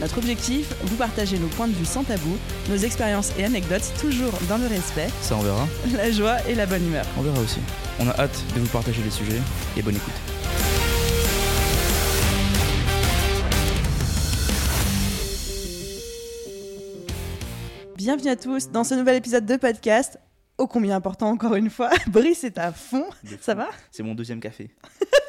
Notre 0.00 0.18
objectif, 0.18 0.72
vous 0.84 0.96
partager 0.96 1.38
nos 1.38 1.48
points 1.48 1.68
de 1.68 1.74
vue 1.74 1.84
sans 1.84 2.04
tabou, 2.04 2.36
nos 2.70 2.76
expériences 2.76 3.32
et 3.38 3.44
anecdotes 3.44 3.92
toujours 4.00 4.32
dans 4.48 4.56
le 4.56 4.66
respect, 4.66 5.08
Ça 5.20 5.36
on 5.36 5.40
verra, 5.42 5.66
la 5.94 6.10
joie 6.10 6.36
et 6.48 6.54
la 6.54 6.64
bonne 6.66 6.86
humeur. 6.86 7.04
on 7.18 7.22
verra 7.22 7.38
aussi. 7.40 7.60
On 7.98 8.08
a 8.08 8.18
hâte 8.18 8.42
de 8.54 8.60
vous 8.60 8.68
partager 8.68 9.02
les 9.02 9.10
sujets 9.10 9.40
et 9.76 9.82
bonne 9.82 9.96
écoute. 9.96 10.14
Bienvenue 17.96 18.30
à 18.30 18.36
tous 18.36 18.70
dans 18.70 18.84
ce 18.84 18.94
nouvel 18.94 19.16
épisode 19.16 19.44
de 19.44 19.56
podcast. 19.56 20.18
Ô 20.56 20.66
combien 20.66 20.96
important 20.96 21.28
encore 21.28 21.54
une 21.54 21.70
fois. 21.70 21.90
Brice 22.06 22.44
est 22.44 22.58
à 22.58 22.72
fond. 22.72 23.04
Ça 23.40 23.54
va? 23.54 23.68
C'est 23.90 24.02
mon 24.02 24.14
deuxième 24.14 24.40
café. 24.40 24.70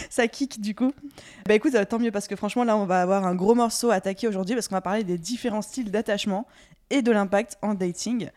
Ça 0.10 0.28
kick 0.28 0.60
du 0.60 0.74
coup. 0.74 0.92
Bah 1.46 1.54
écoute, 1.54 1.74
euh, 1.74 1.84
tant 1.84 1.98
mieux 1.98 2.10
parce 2.10 2.28
que 2.28 2.36
franchement 2.36 2.64
là 2.64 2.76
on 2.76 2.86
va 2.86 3.02
avoir 3.02 3.26
un 3.26 3.34
gros 3.34 3.54
morceau 3.54 3.90
à 3.90 3.94
attaquer 3.94 4.28
aujourd'hui 4.28 4.54
parce 4.54 4.68
qu'on 4.68 4.74
va 4.74 4.80
parler 4.80 5.04
des 5.04 5.18
différents 5.18 5.62
styles 5.62 5.90
d'attachement 5.90 6.46
et 6.90 7.02
de 7.02 7.12
l'impact 7.12 7.58
en 7.62 7.74
dating. 7.74 8.30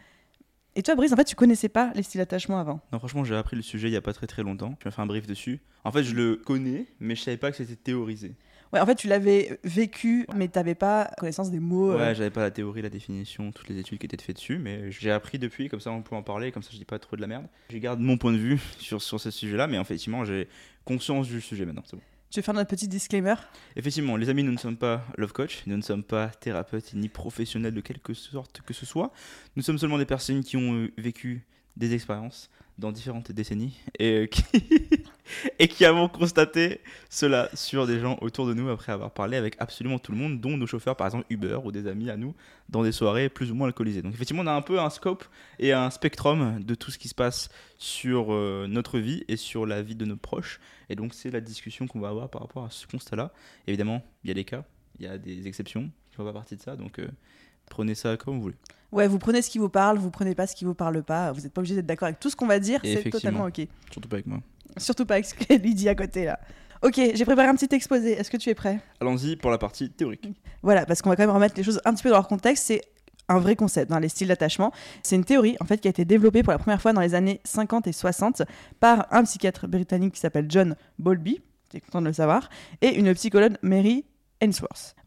Et 0.76 0.82
toi 0.82 0.96
Brice, 0.96 1.14
en 1.14 1.16
fait 1.16 1.26
tu 1.26 1.36
connaissais 1.36 1.70
pas 1.70 1.92
les 1.96 2.04
styles 2.04 2.20
d'attachement 2.20 2.60
avant. 2.60 2.82
Non 2.92 3.00
franchement 3.00 3.24
j'ai 3.24 3.36
appris 3.36 3.56
le 3.56 3.62
sujet 3.62 3.90
il 3.90 3.94
y 3.94 3.98
a 3.98 4.02
pas 4.02 4.14
très 4.14 4.28
très 4.28 4.44
longtemps. 4.44 4.74
Tu 4.80 4.88
m'as 4.88 4.92
fait 4.92 5.02
un 5.02 5.06
brief 5.06 5.28
dessus. 5.28 5.62
En 5.84 5.92
fait 5.92 6.04
je 6.04 6.16
le 6.16 6.36
connais 6.36 6.88
mais 7.00 7.16
je 7.16 7.22
savais 7.22 7.38
pas 7.38 7.52
que 7.52 7.58
c'était 7.58 7.76
théorisé. 7.76 8.36
Ouais, 8.74 8.80
en 8.80 8.86
fait 8.86 8.96
tu 8.96 9.08
l'avais 9.08 9.60
vécu 9.64 10.26
mais 10.36 10.48
t'avais 10.48 10.76
pas 10.76 11.10
connaissance 11.18 11.52
des 11.52 11.60
mots. 11.60 11.92
euh, 11.92 11.98
Ouais, 11.98 12.16
j'avais 12.16 12.32
pas 12.32 12.42
la 12.42 12.52
théorie, 12.52 12.82
la 12.82 12.90
définition, 12.90 13.52
toutes 13.52 13.70
les 13.70 13.78
études 13.80 14.00
qui 14.00 14.06
étaient 14.08 14.18
faites 14.22 14.36
dessus, 14.38 14.58
mais 14.58 14.92
j'ai 14.92 15.12
appris 15.12 15.38
depuis, 15.40 15.70
comme 15.70 15.80
ça 15.80 15.92
on 15.92 16.02
peut 16.02 16.16
en 16.16 16.24
parler, 16.24 16.52
comme 16.52 16.64
ça 16.64 16.70
je 16.74 16.78
dis 16.78 16.86
pas 16.86 17.00
trop 17.00 17.16
de 17.16 17.22
la 17.22 17.28
merde. 17.28 17.46
Je 17.70 17.78
garde 17.78 18.00
mon 18.00 18.18
point 18.18 18.32
de 18.32 18.38
vue 18.38 18.60
sur, 18.80 19.02
sur 19.02 19.20
ce 19.20 19.32
sujet-là, 19.32 19.68
mais 19.68 19.78
effectivement 19.78 20.26
j'ai 20.26 20.48
conscience 20.86 21.28
du 21.28 21.40
sujet 21.40 21.66
maintenant, 21.66 21.84
c'est 21.86 21.96
bon. 21.96 22.02
Tu 22.32 22.40
veux 22.40 22.44
faire 22.44 22.56
notre 22.56 22.70
petit 22.72 22.88
disclaimer? 22.88 23.36
Effectivement, 23.76 24.18
les 24.18 24.28
amis, 24.28 24.42
nous 24.42 24.52
ne 24.52 24.58
sommes 24.58 24.76
pas 24.76 25.06
love 25.18 25.34
coach, 25.34 25.62
nous 25.68 25.78
ne 25.78 25.84
sommes 25.84 26.02
pas 26.04 26.30
thérapeutes 26.30 26.96
ni 26.96 27.08
professionnels 27.08 27.76
de 27.76 27.82
quelque 27.82 28.16
sorte 28.16 28.62
que 28.66 28.74
ce 28.74 28.88
soit. 28.88 29.12
Nous 29.56 29.62
sommes 29.62 29.78
seulement 29.78 30.00
des 30.00 30.08
personnes 30.08 30.44
qui 30.44 30.58
ont 30.58 30.74
euh, 30.74 30.92
vécu 30.98 31.46
des 31.78 31.94
expériences 31.94 32.50
dans 32.78 32.92
différentes 32.92 33.32
décennies 33.32 33.80
et, 34.00 34.24
euh, 34.24 34.26
qui... 34.32 34.44
et 35.60 35.68
qui 35.68 35.86
avons 35.86 36.10
constaté 36.10 36.82
cela 37.10 37.50
sur 37.54 37.88
des 37.88 38.00
gens 38.00 38.18
autour 38.22 38.48
de 38.48 38.54
nous 38.54 38.70
après 38.70 38.92
avoir 38.92 39.12
parlé 39.12 39.38
avec 39.38 39.56
absolument 39.60 40.00
tout 40.00 40.12
le 40.12 40.18
monde, 40.18 40.40
dont 40.42 40.58
nos 40.58 40.68
chauffeurs, 40.68 40.96
par 40.96 41.08
exemple 41.08 41.26
Uber 41.30 41.60
ou 41.64 41.72
des 41.72 41.88
amis 41.88 42.10
à 42.10 42.18
nous, 42.18 42.36
dans 42.70 42.84
des 42.84 42.92
soirées 42.92 43.30
plus 43.30 43.52
ou 43.52 43.56
moins 43.56 43.68
alcoolisées. 43.68 44.02
Donc 44.02 44.14
effectivement, 44.14 44.44
on 44.44 44.48
a 44.48 44.54
un 44.54 44.62
peu 44.62 44.80
un 44.80 44.90
scope 44.90 45.26
et 45.60 45.74
un 45.74 45.90
spectrum 45.90 46.64
de 46.64 46.76
tout 46.76 46.92
ce 46.92 46.98
qui 46.98 47.08
se 47.08 47.16
passe 47.16 47.50
sur 47.78 48.34
euh, 48.34 48.68
notre 48.68 49.00
vie 49.00 49.24
et 49.28 49.38
sur 49.38 49.66
la 49.66 49.82
vie 49.82 49.96
de 49.96 50.06
nos 50.06 50.18
proches. 50.18 50.60
Et 50.90 50.96
donc 50.96 51.14
c'est 51.14 51.32
la 51.32 51.42
discussion 51.42 51.88
qu'on 51.88 52.00
va 52.00 52.10
avoir 52.10 52.30
par 52.30 52.42
rapport 52.42 52.66
à 52.66 52.70
ce 52.70 52.88
constat-là. 52.88 53.32
Évidemment, 53.68 54.04
il 54.24 54.30
y 54.30 54.32
a 54.32 54.36
des 54.36 54.46
cas, 54.46 54.64
il 55.00 55.06
y 55.06 55.08
a 55.08 55.18
des 55.18 55.48
exceptions 55.48 55.90
qui 56.10 56.18
font 56.18 56.26
pas 56.26 56.34
partie 56.34 56.56
de 56.56 56.62
ça, 56.62 56.76
donc 56.76 57.00
euh, 57.00 57.08
prenez 57.70 57.96
ça 57.96 58.18
comme 58.18 58.36
vous 58.36 58.42
voulez. 58.42 58.56
Ouais, 58.94 59.08
vous 59.08 59.18
prenez 59.18 59.42
ce 59.42 59.50
qui 59.50 59.58
vous 59.58 59.70
parle, 59.70 59.98
vous 59.98 60.12
prenez 60.12 60.36
pas 60.36 60.46
ce 60.46 60.56
qui 60.56 60.66
vous 60.66 60.76
parle 60.76 61.02
pas. 61.02 61.32
Vous 61.32 61.42
n'êtes 61.42 61.52
pas 61.52 61.62
obligé 61.62 61.74
d'être 61.74 61.88
d'accord 61.88 62.06
avec 62.06 62.20
tout 62.20 62.30
ce 62.30 62.36
qu'on 62.36 62.46
va 62.46 62.60
dire, 62.60 62.80
c'est 62.84 63.10
totalement 63.10 63.46
ok. 63.46 63.68
Surtout 63.92 64.08
pas 64.08 64.18
avec 64.18 64.28
moi. 64.28 64.40
Surtout 64.78 65.06
pas 65.06 65.16
avec 65.16 65.26
ce 65.26 65.34
que 65.34 65.54
lui 65.56 65.74
dit 65.74 65.90
à 65.90 65.96
côté 65.96 66.26
là. 66.26 66.40
Ok, 66.84 66.96
j'ai 66.96 67.26
préparé 67.26 67.48
un 67.48 67.56
petit 67.56 67.74
exposé. 67.74 68.12
Est-ce 68.12 68.30
que 68.30 68.38
tu 68.38 68.50
es 68.50 68.56
prêt? 68.56 68.80
Allons-y 69.02 69.36
pour 69.36 69.50
la 69.50 69.58
partie 69.58 69.90
théorique. 69.90 70.30
Voilà, 70.62 70.86
parce 70.86 71.02
qu'on 71.02 71.10
va 71.10 71.16
quand 71.16 71.24
même 71.24 71.34
remettre 71.34 71.56
les 71.58 71.64
choses 71.64 71.82
un 71.86 71.94
petit 71.94 72.04
peu 72.04 72.10
dans 72.10 72.18
leur 72.18 72.28
contexte. 72.28 72.66
C'est 72.66 72.82
un 73.30 73.40
vrai 73.40 73.56
concept 73.56 73.90
dans 73.90 74.00
les 74.00 74.10
styles 74.10 74.28
d'attachement. 74.28 74.72
C'est 75.02 75.16
une 75.16 75.24
théorie 75.24 75.56
en 75.60 75.66
fait 75.66 75.80
qui 75.80 75.88
a 75.88 75.92
été 75.92 76.06
développée 76.06 76.44
pour 76.44 76.52
la 76.52 76.60
première 76.60 76.82
fois 76.82 76.94
dans 76.94 77.02
les 77.02 77.16
années 77.16 77.42
50 77.46 77.88
et 77.88 77.94
60 77.94 78.44
par 78.80 79.08
un 79.12 79.24
psychiatre 79.24 79.68
britannique 79.68 80.14
qui 80.14 80.20
s'appelle 80.20 80.46
John 80.50 80.76
Bowlby, 81.00 81.42
t'es 81.70 81.80
content 81.80 82.02
de 82.02 82.08
le 82.08 82.14
savoir, 82.14 82.50
et 82.82 82.96
une 82.96 83.14
psychologue 83.16 83.56
Mary 83.62 84.06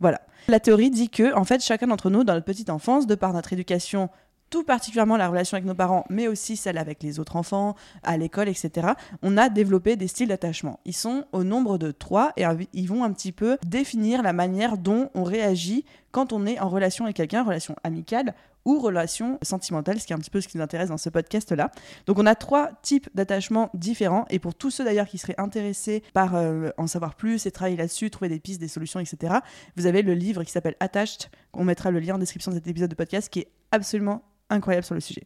Voilà. 0.00 0.20
La 0.48 0.60
théorie 0.60 0.90
dit 0.90 1.10
que 1.10 1.34
en 1.34 1.44
fait 1.44 1.62
chacun 1.62 1.88
d'entre 1.88 2.10
nous 2.10 2.24
dans 2.24 2.34
notre 2.34 2.46
petite 2.46 2.70
enfance, 2.70 3.06
de 3.06 3.14
par 3.14 3.32
notre 3.32 3.52
éducation 3.52 4.08
tout 4.50 4.62
particulièrement 4.62 5.16
la 5.16 5.28
relation 5.28 5.56
avec 5.56 5.66
nos 5.66 5.74
parents, 5.74 6.04
mais 6.08 6.28
aussi 6.28 6.56
celle 6.56 6.78
avec 6.78 7.02
les 7.02 7.18
autres 7.18 7.36
enfants, 7.36 7.74
à 8.02 8.16
l'école, 8.16 8.48
etc., 8.48 8.88
on 9.22 9.36
a 9.36 9.48
développé 9.48 9.96
des 9.96 10.06
styles 10.06 10.28
d'attachement. 10.28 10.78
Ils 10.84 10.94
sont 10.94 11.24
au 11.32 11.42
nombre 11.42 11.78
de 11.78 11.90
trois 11.90 12.32
et 12.36 12.44
ils 12.72 12.88
vont 12.88 13.02
un 13.02 13.12
petit 13.12 13.32
peu 13.32 13.58
définir 13.66 14.22
la 14.22 14.32
manière 14.32 14.78
dont 14.78 15.10
on 15.14 15.24
réagit 15.24 15.84
quand 16.12 16.32
on 16.32 16.46
est 16.46 16.60
en 16.60 16.68
relation 16.68 17.04
avec 17.04 17.16
quelqu'un, 17.16 17.42
relation 17.42 17.76
amicale 17.82 18.34
ou 18.66 18.78
relation 18.78 19.38
sentimentale, 19.42 19.98
ce 19.98 20.06
qui 20.06 20.12
est 20.12 20.16
un 20.16 20.18
petit 20.18 20.30
peu 20.30 20.42
ce 20.42 20.48
qui 20.48 20.58
nous 20.58 20.62
intéresse 20.62 20.90
dans 20.90 20.98
ce 20.98 21.08
podcast-là. 21.08 21.70
Donc 22.04 22.18
on 22.18 22.26
a 22.26 22.34
trois 22.34 22.70
types 22.82 23.08
d'attachements 23.14 23.70
différents, 23.72 24.26
et 24.28 24.38
pour 24.38 24.54
tous 24.54 24.70
ceux 24.70 24.84
d'ailleurs 24.84 25.06
qui 25.06 25.16
seraient 25.16 25.38
intéressés 25.38 26.02
par 26.12 26.34
euh, 26.34 26.68
en 26.76 26.86
savoir 26.86 27.14
plus 27.14 27.46
et 27.46 27.50
travailler 27.50 27.76
là-dessus, 27.78 28.10
trouver 28.10 28.28
des 28.28 28.40
pistes, 28.40 28.60
des 28.60 28.68
solutions, 28.68 29.00
etc., 29.00 29.36
vous 29.76 29.86
avez 29.86 30.02
le 30.02 30.12
livre 30.12 30.44
qui 30.44 30.52
s'appelle 30.52 30.76
Attached, 30.80 31.30
on 31.54 31.64
mettra 31.64 31.90
le 31.90 32.00
lien 32.00 32.16
en 32.16 32.18
description 32.18 32.50
de 32.50 32.56
cet 32.56 32.66
épisode 32.66 32.90
de 32.90 32.94
podcast, 32.96 33.28
qui 33.30 33.40
est 33.40 33.48
absolument 33.72 34.22
incroyable 34.50 34.84
sur 34.84 34.94
le 34.94 35.00
sujet. 35.00 35.24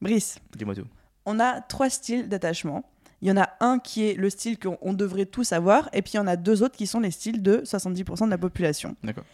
Brice, 0.00 0.38
Dis-moi 0.56 0.74
tout. 0.74 0.86
on 1.26 1.38
a 1.38 1.60
trois 1.60 1.90
styles 1.90 2.28
d'attachement. 2.28 2.84
Il 3.20 3.28
y 3.28 3.32
en 3.32 3.36
a 3.36 3.50
un 3.60 3.80
qui 3.80 4.08
est 4.08 4.14
le 4.14 4.30
style 4.30 4.58
qu'on 4.58 4.78
on 4.80 4.92
devrait 4.92 5.26
tous 5.26 5.52
avoir, 5.52 5.88
et 5.92 6.02
puis 6.02 6.12
il 6.14 6.16
y 6.16 6.20
en 6.20 6.26
a 6.28 6.36
deux 6.36 6.62
autres 6.62 6.76
qui 6.76 6.86
sont 6.86 7.00
les 7.00 7.10
styles 7.10 7.42
de 7.42 7.58
70% 7.64 8.26
de 8.26 8.30
la 8.30 8.38
population. 8.38 8.94
D'accord. 9.02 9.24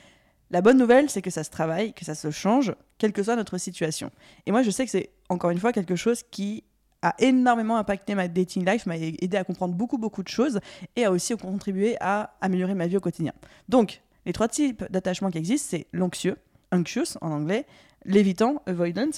La 0.50 0.60
bonne 0.60 0.78
nouvelle, 0.78 1.10
c'est 1.10 1.22
que 1.22 1.30
ça 1.30 1.44
se 1.44 1.50
travaille, 1.50 1.94
que 1.94 2.04
ça 2.04 2.14
se 2.14 2.30
change, 2.30 2.74
quelle 2.98 3.12
que 3.12 3.22
soit 3.22 3.36
notre 3.36 3.58
situation. 3.58 4.10
Et 4.46 4.52
moi, 4.52 4.62
je 4.62 4.70
sais 4.70 4.84
que 4.84 4.90
c'est 4.90 5.10
encore 5.28 5.50
une 5.50 5.58
fois 5.58 5.72
quelque 5.72 5.96
chose 5.96 6.22
qui 6.30 6.64
a 7.02 7.14
énormément 7.18 7.76
impacté 7.76 8.14
ma 8.14 8.28
dating 8.28 8.64
life, 8.66 8.86
m'a 8.86 8.96
aidé 8.96 9.36
à 9.36 9.44
comprendre 9.44 9.74
beaucoup, 9.74 9.98
beaucoup 9.98 10.22
de 10.22 10.28
choses 10.28 10.60
et 10.96 11.04
a 11.04 11.10
aussi 11.10 11.36
contribué 11.36 11.96
à 12.00 12.34
améliorer 12.40 12.74
ma 12.74 12.86
vie 12.86 12.96
au 12.96 13.00
quotidien. 13.00 13.32
Donc, 13.68 14.00
les 14.24 14.32
trois 14.32 14.48
types 14.48 14.84
d'attachement 14.90 15.30
qui 15.30 15.38
existent, 15.38 15.68
c'est 15.70 15.86
l'anxieux, 15.92 16.36
anxious 16.72 17.18
en 17.20 17.30
anglais, 17.30 17.66
l'évitant, 18.06 18.62
avoidant, 18.66 19.10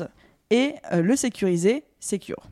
et 0.50 0.74
euh, 0.92 1.02
le 1.02 1.16
sécurisé, 1.16 1.84
secure. 2.00 2.48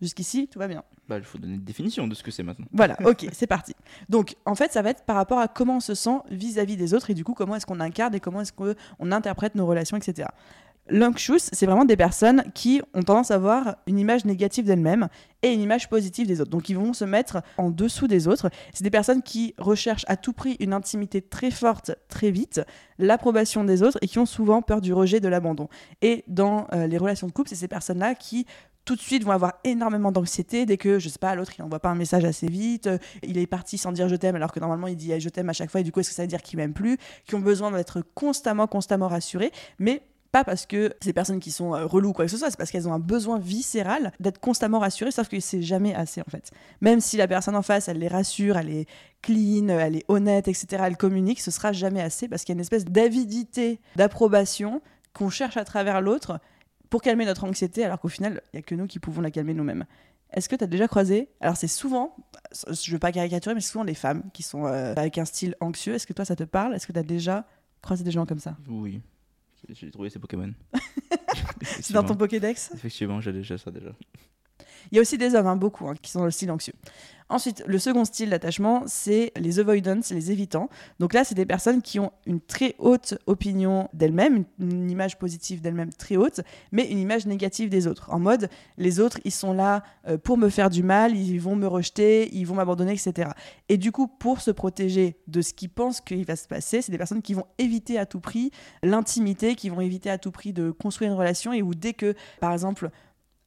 Jusqu'ici, 0.00 0.48
tout 0.48 0.58
va 0.58 0.68
bien. 0.68 0.82
Bah, 1.10 1.18
il 1.18 1.24
faut 1.24 1.38
donner 1.38 1.54
une 1.54 1.64
définition 1.64 2.06
de 2.06 2.14
ce 2.14 2.22
que 2.22 2.30
c'est 2.30 2.44
maintenant. 2.44 2.66
Voilà, 2.72 2.96
ok, 3.04 3.26
c'est 3.32 3.48
parti. 3.48 3.74
Donc, 4.08 4.36
en 4.46 4.54
fait, 4.54 4.70
ça 4.70 4.80
va 4.80 4.90
être 4.90 5.02
par 5.02 5.16
rapport 5.16 5.40
à 5.40 5.48
comment 5.48 5.78
on 5.78 5.80
se 5.80 5.96
sent 5.96 6.18
vis-à-vis 6.30 6.76
des 6.76 6.94
autres 6.94 7.10
et 7.10 7.14
du 7.14 7.24
coup, 7.24 7.34
comment 7.34 7.56
est-ce 7.56 7.66
qu'on 7.66 7.80
incarne 7.80 8.14
et 8.14 8.20
comment 8.20 8.42
est-ce 8.42 8.52
qu'on 8.52 9.10
interprète 9.10 9.56
nos 9.56 9.66
relations, 9.66 9.96
etc. 9.96 10.28
L'anxious, 10.88 11.38
c'est 11.52 11.66
vraiment 11.66 11.84
des 11.84 11.96
personnes 11.96 12.44
qui 12.54 12.80
ont 12.94 13.02
tendance 13.02 13.32
à 13.32 13.34
avoir 13.34 13.76
une 13.88 13.98
image 13.98 14.24
négative 14.24 14.66
d'elles-mêmes 14.66 15.08
et 15.42 15.52
une 15.52 15.60
image 15.60 15.88
positive 15.88 16.28
des 16.28 16.40
autres. 16.40 16.50
Donc, 16.50 16.68
ils 16.68 16.76
vont 16.76 16.92
se 16.92 17.04
mettre 17.04 17.42
en 17.58 17.70
dessous 17.70 18.06
des 18.06 18.28
autres. 18.28 18.48
C'est 18.72 18.84
des 18.84 18.90
personnes 18.90 19.22
qui 19.22 19.54
recherchent 19.58 20.04
à 20.06 20.16
tout 20.16 20.32
prix 20.32 20.56
une 20.60 20.72
intimité 20.72 21.22
très 21.22 21.50
forte, 21.50 21.90
très 22.08 22.30
vite, 22.30 22.60
l'approbation 22.98 23.64
des 23.64 23.82
autres 23.82 23.98
et 24.00 24.06
qui 24.06 24.20
ont 24.20 24.26
souvent 24.26 24.62
peur 24.62 24.80
du 24.80 24.92
rejet, 24.92 25.18
de 25.18 25.28
l'abandon. 25.28 25.68
Et 26.02 26.24
dans 26.28 26.68
euh, 26.72 26.86
les 26.86 26.98
relations 26.98 27.26
de 27.26 27.32
couple, 27.32 27.48
c'est 27.48 27.56
ces 27.56 27.68
personnes-là 27.68 28.14
qui 28.14 28.46
tout 28.84 28.96
de 28.96 29.00
suite 29.00 29.24
vont 29.24 29.32
avoir 29.32 29.54
énormément 29.64 30.12
d'anxiété 30.12 30.66
dès 30.66 30.76
que, 30.76 30.98
je 30.98 31.08
sais 31.08 31.18
pas, 31.18 31.34
l'autre 31.34 31.52
il 31.58 31.62
envoie 31.62 31.80
pas 31.80 31.90
un 31.90 31.94
message 31.94 32.24
assez 32.24 32.48
vite, 32.48 32.86
euh, 32.86 32.98
il 33.22 33.38
est 33.38 33.46
parti 33.46 33.78
sans 33.78 33.92
dire 33.92 34.08
je 34.08 34.16
t'aime 34.16 34.36
alors 34.36 34.52
que 34.52 34.60
normalement 34.60 34.86
il 34.86 34.96
dit 34.96 35.12
eh, 35.12 35.20
je 35.20 35.28
t'aime 35.28 35.48
à 35.48 35.52
chaque 35.52 35.70
fois 35.70 35.80
et 35.80 35.84
du 35.84 35.92
coup 35.92 36.00
est-ce 36.00 36.10
que 36.10 36.14
ça 36.14 36.22
veut 36.22 36.28
dire 36.28 36.42
qu'il 36.42 36.56
m'aime 36.58 36.72
plus, 36.72 36.98
qui 37.26 37.34
ont 37.34 37.40
besoin 37.40 37.70
d'être 37.70 38.02
constamment, 38.14 38.66
constamment 38.66 39.08
rassurés, 39.08 39.52
mais 39.78 40.02
pas 40.32 40.44
parce 40.44 40.66
que 40.66 40.94
ces 41.02 41.12
personnes 41.12 41.40
qui 41.40 41.50
sont 41.50 41.74
euh, 41.74 41.86
reloues 41.86 42.10
ou 42.10 42.12
quoi 42.12 42.24
que 42.24 42.30
ce 42.30 42.36
soit, 42.36 42.50
c'est 42.50 42.56
parce 42.56 42.70
qu'elles 42.70 42.88
ont 42.88 42.92
un 42.92 43.00
besoin 43.00 43.38
viscéral 43.38 44.12
d'être 44.20 44.38
constamment 44.38 44.78
rassurées, 44.78 45.10
sauf 45.10 45.28
que 45.28 45.40
c'est 45.40 45.62
jamais 45.62 45.94
assez 45.94 46.20
en 46.20 46.30
fait. 46.30 46.50
Même 46.80 47.00
si 47.00 47.16
la 47.16 47.26
personne 47.26 47.56
en 47.56 47.62
face, 47.62 47.88
elle 47.88 47.98
les 47.98 48.08
rassure, 48.08 48.56
elle 48.56 48.70
est 48.70 48.86
clean, 49.22 49.68
elle 49.68 49.96
est 49.96 50.04
honnête, 50.08 50.48
etc., 50.48 50.84
elle 50.86 50.96
communique, 50.96 51.40
ce 51.40 51.50
sera 51.50 51.72
jamais 51.72 52.00
assez 52.00 52.28
parce 52.28 52.44
qu'il 52.44 52.52
y 52.52 52.54
a 52.54 52.58
une 52.58 52.60
espèce 52.60 52.84
d'avidité, 52.84 53.80
d'approbation 53.96 54.80
qu'on 55.12 55.30
cherche 55.30 55.56
à 55.56 55.64
travers 55.64 56.00
l'autre 56.00 56.38
pour 56.90 57.02
calmer 57.02 57.24
notre 57.24 57.44
anxiété, 57.44 57.84
alors 57.84 58.00
qu'au 58.00 58.08
final, 58.08 58.42
il 58.52 58.56
n'y 58.56 58.58
a 58.58 58.62
que 58.62 58.74
nous 58.74 58.86
qui 58.86 58.98
pouvons 58.98 59.22
la 59.22 59.30
calmer 59.30 59.54
nous-mêmes. 59.54 59.86
Est-ce 60.32 60.48
que 60.48 60.56
tu 60.56 60.64
as 60.64 60.66
déjà 60.66 60.86
croisé 60.86 61.28
Alors, 61.40 61.56
c'est 61.56 61.68
souvent, 61.68 62.16
je 62.52 62.92
veux 62.92 62.98
pas 62.98 63.12
caricaturer, 63.12 63.54
mais 63.54 63.60
c'est 63.60 63.72
souvent 63.72 63.84
les 63.84 63.94
femmes 63.94 64.22
qui 64.32 64.42
sont 64.42 64.66
euh, 64.66 64.94
avec 64.96 65.18
un 65.18 65.24
style 65.24 65.56
anxieux. 65.60 65.94
Est-ce 65.94 66.06
que 66.06 66.12
toi, 66.12 66.24
ça 66.24 66.36
te 66.36 66.44
parle? 66.44 66.74
Est-ce 66.74 66.86
que 66.86 66.92
tu 66.92 66.98
as 66.98 67.04
déjà 67.04 67.46
croisé 67.82 68.04
des 68.04 68.10
gens 68.10 68.26
comme 68.26 68.38
ça? 68.38 68.56
Oui. 68.68 69.00
J'ai 69.68 69.90
trouvé 69.90 70.10
ces 70.10 70.18
Pokémon. 70.18 70.52
C'est 71.62 71.92
dans 71.92 72.04
ton 72.04 72.16
Pokédex? 72.16 72.70
Effectivement, 72.74 73.20
j'ai 73.20 73.32
déjà 73.32 73.58
ça 73.58 73.70
déjà. 73.70 73.90
Il 74.90 74.96
y 74.96 74.98
a 74.98 75.02
aussi 75.02 75.18
des 75.18 75.34
hommes, 75.34 75.46
hein, 75.46 75.56
beaucoup, 75.56 75.88
hein, 75.88 75.94
qui 76.00 76.10
sont 76.10 76.20
dans 76.20 76.24
le 76.24 76.30
style 76.30 76.50
anxieux. 76.50 76.74
Ensuite, 77.30 77.62
le 77.64 77.78
second 77.78 78.04
style 78.04 78.30
d'attachement, 78.30 78.82
c'est 78.86 79.32
les 79.36 79.60
avoidants, 79.60 80.00
les 80.10 80.32
évitants. 80.32 80.68
Donc 80.98 81.14
là, 81.14 81.22
c'est 81.22 81.36
des 81.36 81.46
personnes 81.46 81.80
qui 81.80 82.00
ont 82.00 82.10
une 82.26 82.40
très 82.40 82.74
haute 82.78 83.14
opinion 83.26 83.88
d'elles-mêmes, 83.94 84.44
une 84.58 84.90
image 84.90 85.16
positive 85.16 85.60
d'elles-mêmes 85.60 85.92
très 85.92 86.16
haute, 86.16 86.40
mais 86.72 86.90
une 86.90 86.98
image 86.98 87.26
négative 87.26 87.68
des 87.68 87.86
autres. 87.86 88.12
En 88.12 88.18
mode, 88.18 88.50
les 88.78 88.98
autres, 88.98 89.20
ils 89.24 89.30
sont 89.30 89.52
là 89.52 89.84
euh, 90.08 90.18
pour 90.18 90.38
me 90.38 90.48
faire 90.48 90.70
du 90.70 90.82
mal, 90.82 91.16
ils 91.16 91.38
vont 91.38 91.54
me 91.54 91.68
rejeter, 91.68 92.34
ils 92.34 92.44
vont 92.44 92.56
m'abandonner, 92.56 92.94
etc. 92.94 93.30
Et 93.68 93.76
du 93.76 93.92
coup, 93.92 94.08
pour 94.08 94.40
se 94.40 94.50
protéger 94.50 95.16
de 95.28 95.40
ce 95.40 95.54
qu'ils 95.54 95.70
pensent 95.70 96.00
qu'il 96.00 96.24
va 96.24 96.34
se 96.34 96.48
passer, 96.48 96.82
c'est 96.82 96.90
des 96.90 96.98
personnes 96.98 97.22
qui 97.22 97.34
vont 97.34 97.46
éviter 97.58 97.96
à 97.96 98.06
tout 98.06 98.20
prix 98.20 98.50
l'intimité, 98.82 99.54
qui 99.54 99.68
vont 99.68 99.80
éviter 99.80 100.10
à 100.10 100.18
tout 100.18 100.32
prix 100.32 100.52
de 100.52 100.72
construire 100.72 101.12
une 101.12 101.16
relation 101.16 101.52
et 101.52 101.62
où 101.62 101.76
dès 101.76 101.92
que, 101.92 102.16
par 102.40 102.52
exemple, 102.52 102.90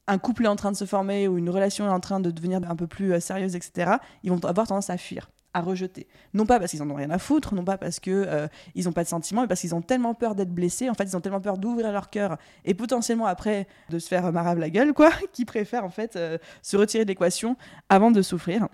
un 0.06 0.18
couple 0.18 0.44
est 0.44 0.48
en 0.48 0.56
train 0.56 0.72
de 0.72 0.76
se 0.76 0.84
former 0.84 1.28
ou 1.28 1.38
une 1.38 1.50
relation 1.50 1.86
est 1.86 1.90
en 1.90 2.00
train 2.00 2.20
de 2.20 2.30
devenir 2.30 2.60
un 2.68 2.76
peu 2.76 2.86
plus 2.86 3.12
euh, 3.12 3.20
sérieuse, 3.20 3.56
etc., 3.56 3.92
ils 4.22 4.30
vont 4.30 4.44
avoir 4.44 4.66
tendance 4.66 4.90
à 4.90 4.98
fuir 4.98 5.30
à 5.56 5.60
rejeter. 5.60 6.08
Non 6.32 6.46
pas 6.46 6.58
parce 6.58 6.72
qu'ils 6.72 6.82
en 6.82 6.90
ont 6.90 6.96
rien 6.96 7.10
à 7.10 7.18
foutre, 7.18 7.54
non 7.54 7.64
pas 7.64 7.78
parce 7.78 8.00
qu'ils 8.00 8.12
euh, 8.12 8.48
n'ont 8.74 8.92
pas 8.92 9.04
de 9.04 9.08
sentiments, 9.08 9.42
mais 9.42 9.46
parce 9.46 9.60
qu'ils 9.60 9.72
ont 9.72 9.82
tellement 9.82 10.12
peur 10.12 10.34
d'être 10.34 10.52
blessés, 10.52 10.90
en 10.90 10.94
fait, 10.94 11.04
ils 11.04 11.16
ont 11.16 11.20
tellement 11.20 11.40
peur 11.40 11.58
d'ouvrir 11.58 11.92
leur 11.92 12.10
cœur 12.10 12.38
et 12.64 12.74
potentiellement 12.74 13.26
après 13.26 13.68
de 13.88 14.00
se 14.00 14.08
faire 14.08 14.32
marave 14.32 14.58
la 14.58 14.68
gueule, 14.68 14.92
quoi, 14.92 15.12
qu'ils 15.32 15.46
préfèrent 15.46 15.84
en 15.84 15.90
fait 15.90 16.16
euh, 16.16 16.38
se 16.62 16.76
retirer 16.76 17.04
de 17.04 17.08
l'équation 17.08 17.56
avant 17.88 18.10
de 18.10 18.20
souffrir. 18.20 18.66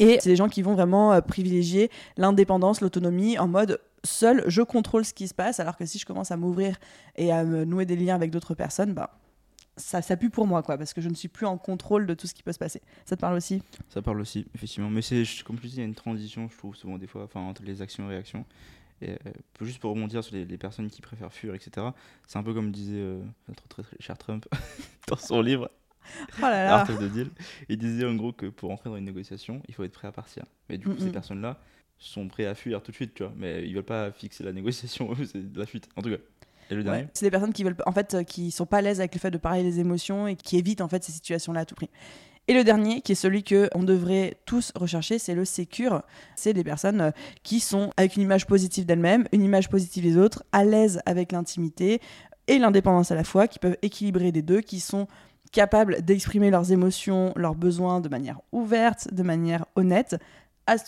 Et 0.00 0.18
c'est 0.20 0.30
des 0.30 0.34
gens 0.34 0.48
qui 0.48 0.62
vont 0.62 0.74
vraiment 0.74 1.22
privilégier 1.22 1.92
l'indépendance, 2.16 2.80
l'autonomie, 2.80 3.38
en 3.38 3.46
mode 3.46 3.80
seul, 4.02 4.42
je 4.48 4.62
contrôle 4.62 5.04
ce 5.04 5.14
qui 5.14 5.28
se 5.28 5.34
passe, 5.34 5.60
alors 5.60 5.76
que 5.76 5.86
si 5.86 6.00
je 6.00 6.06
commence 6.06 6.32
à 6.32 6.36
m'ouvrir 6.36 6.76
et 7.14 7.30
à 7.30 7.44
me 7.44 7.64
nouer 7.64 7.86
des 7.86 7.94
liens 7.94 8.16
avec 8.16 8.32
d'autres 8.32 8.54
personnes, 8.54 8.94
bah, 8.94 9.10
ça, 9.76 10.02
ça 10.02 10.16
pue 10.16 10.30
pour 10.30 10.46
moi, 10.46 10.62
quoi, 10.62 10.78
parce 10.78 10.94
que 10.94 11.00
je 11.00 11.08
ne 11.08 11.14
suis 11.14 11.28
plus 11.28 11.46
en 11.46 11.58
contrôle 11.58 12.06
de 12.06 12.14
tout 12.14 12.26
ce 12.26 12.34
qui 12.34 12.42
peut 12.42 12.52
se 12.52 12.58
passer. 12.58 12.80
Ça 13.04 13.16
te 13.16 13.20
parle 13.20 13.36
aussi? 13.36 13.62
Ça 13.88 14.02
parle 14.02 14.20
aussi, 14.20 14.46
effectivement. 14.54 14.90
Mais 14.90 15.02
c'est, 15.02 15.24
comme 15.44 15.58
tu 15.58 15.66
dis, 15.66 15.74
il 15.74 15.78
y 15.80 15.82
a 15.82 15.84
une 15.84 15.94
transition, 15.94 16.48
je 16.48 16.56
trouve, 16.56 16.74
souvent 16.74 16.98
des 16.98 17.06
fois, 17.06 17.24
enfin, 17.24 17.40
entre 17.40 17.62
les 17.62 17.82
actions 17.82 18.04
et 18.06 18.08
réactions. 18.08 18.44
Et 19.02 19.10
euh, 19.10 19.16
juste 19.60 19.78
pour 19.78 19.90
rebondir 19.90 20.24
sur 20.24 20.34
les, 20.34 20.58
personnes 20.58 20.88
qui 20.88 21.02
préfèrent 21.02 21.32
fuir, 21.32 21.54
etc., 21.54 21.88
c'est 22.26 22.38
un 22.38 22.42
peu 22.42 22.54
comme 22.54 22.72
disait 22.72 22.96
euh, 22.96 23.22
notre 23.48 23.68
très, 23.68 23.82
très 23.82 23.96
cher 24.00 24.16
Trump 24.16 24.46
dans 25.08 25.16
son 25.16 25.42
livre. 25.42 25.70
Oh 26.38 26.42
là 26.42 26.64
là. 26.64 26.74
Art 26.76 26.90
of 26.90 26.98
the 26.98 27.12
Deal. 27.12 27.30
Il 27.68 27.78
disait 27.78 28.06
en 28.06 28.14
gros 28.14 28.32
que 28.32 28.46
pour 28.46 28.70
entrer 28.70 28.88
dans 28.88 28.96
une 28.96 29.04
négociation, 29.04 29.60
il 29.68 29.74
faut 29.74 29.84
être 29.84 29.92
prêt 29.92 30.08
à 30.08 30.12
partir. 30.12 30.44
Mais 30.68 30.78
du 30.78 30.86
coup, 30.86 30.98
ces 30.98 31.10
personnes-là 31.10 31.60
sont 31.98 32.28
prêtes 32.28 32.46
à 32.46 32.54
fuir 32.54 32.82
tout 32.82 32.90
de 32.90 32.96
suite, 32.96 33.14
tu 33.14 33.24
vois. 33.24 33.32
Mais 33.36 33.66
ils 33.66 33.74
veulent 33.74 33.82
pas 33.82 34.12
fixer 34.12 34.44
la 34.44 34.52
négociation, 34.52 35.14
c'est 35.24 35.52
de 35.52 35.58
la 35.58 35.66
fuite. 35.66 35.88
En 35.96 36.02
tout 36.02 36.10
cas. 36.10 36.16
C'est 37.12 37.26
des 37.26 37.30
personnes 37.30 37.52
qui 37.52 37.64
veulent, 37.64 37.76
en 37.86 37.92
fait, 37.92 38.14
euh, 38.14 38.22
qui 38.22 38.50
sont 38.50 38.66
pas 38.66 38.78
à 38.78 38.82
l'aise 38.82 39.00
avec 39.00 39.14
le 39.14 39.20
fait 39.20 39.30
de 39.30 39.38
parler 39.38 39.62
des 39.62 39.80
émotions 39.80 40.26
et 40.26 40.36
qui 40.36 40.56
évitent 40.56 40.80
en 40.80 40.88
fait 40.88 41.04
ces 41.04 41.12
situations-là 41.12 41.60
à 41.60 41.64
tout 41.64 41.74
prix. 41.74 41.90
Et 42.48 42.54
le 42.54 42.62
dernier, 42.62 43.00
qui 43.00 43.12
est 43.12 43.16
celui 43.16 43.42
que 43.42 43.68
on 43.74 43.82
devrait 43.82 44.36
tous 44.44 44.72
rechercher, 44.76 45.18
c'est 45.18 45.34
le 45.34 45.44
sécure. 45.44 46.02
C'est 46.36 46.52
des 46.52 46.62
personnes 46.62 47.00
euh, 47.00 47.10
qui 47.42 47.60
sont 47.60 47.90
avec 47.96 48.16
une 48.16 48.22
image 48.22 48.46
positive 48.46 48.86
d'elles-mêmes, 48.86 49.26
une 49.32 49.42
image 49.42 49.68
positive 49.68 50.04
des 50.04 50.16
autres, 50.16 50.44
à 50.52 50.64
l'aise 50.64 51.00
avec 51.06 51.32
l'intimité 51.32 52.00
et 52.46 52.58
l'indépendance 52.58 53.10
à 53.10 53.16
la 53.16 53.24
fois, 53.24 53.48
qui 53.48 53.58
peuvent 53.58 53.76
équilibrer 53.82 54.30
les 54.30 54.42
deux, 54.42 54.60
qui 54.60 54.78
sont 54.78 55.08
capables 55.50 56.02
d'exprimer 56.02 56.50
leurs 56.50 56.70
émotions, 56.70 57.32
leurs 57.34 57.54
besoins 57.54 58.00
de 58.00 58.08
manière 58.08 58.40
ouverte, 58.52 59.12
de 59.12 59.22
manière 59.22 59.64
honnête, 59.74 60.16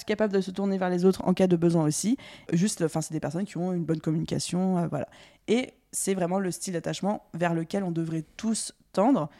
capable 0.04 0.32
de 0.32 0.40
se 0.40 0.50
tourner 0.50 0.78
vers 0.78 0.90
les 0.90 1.04
autres 1.04 1.22
en 1.24 1.34
cas 1.34 1.46
de 1.46 1.56
besoin 1.56 1.84
aussi. 1.84 2.16
Juste, 2.52 2.82
enfin, 2.82 3.00
c'est 3.00 3.14
des 3.14 3.20
personnes 3.20 3.44
qui 3.44 3.56
ont 3.56 3.72
une 3.72 3.84
bonne 3.84 4.00
communication, 4.00 4.78
euh, 4.78 4.86
voilà. 4.88 5.08
Et 5.46 5.74
c'est 5.92 6.14
vraiment 6.14 6.38
le 6.38 6.50
style 6.50 6.74
d'attachement 6.74 7.24
vers 7.34 7.54
lequel 7.54 7.84
on 7.84 7.90
devrait 7.90 8.24
tous 8.36 8.74
tendre. 8.92 9.30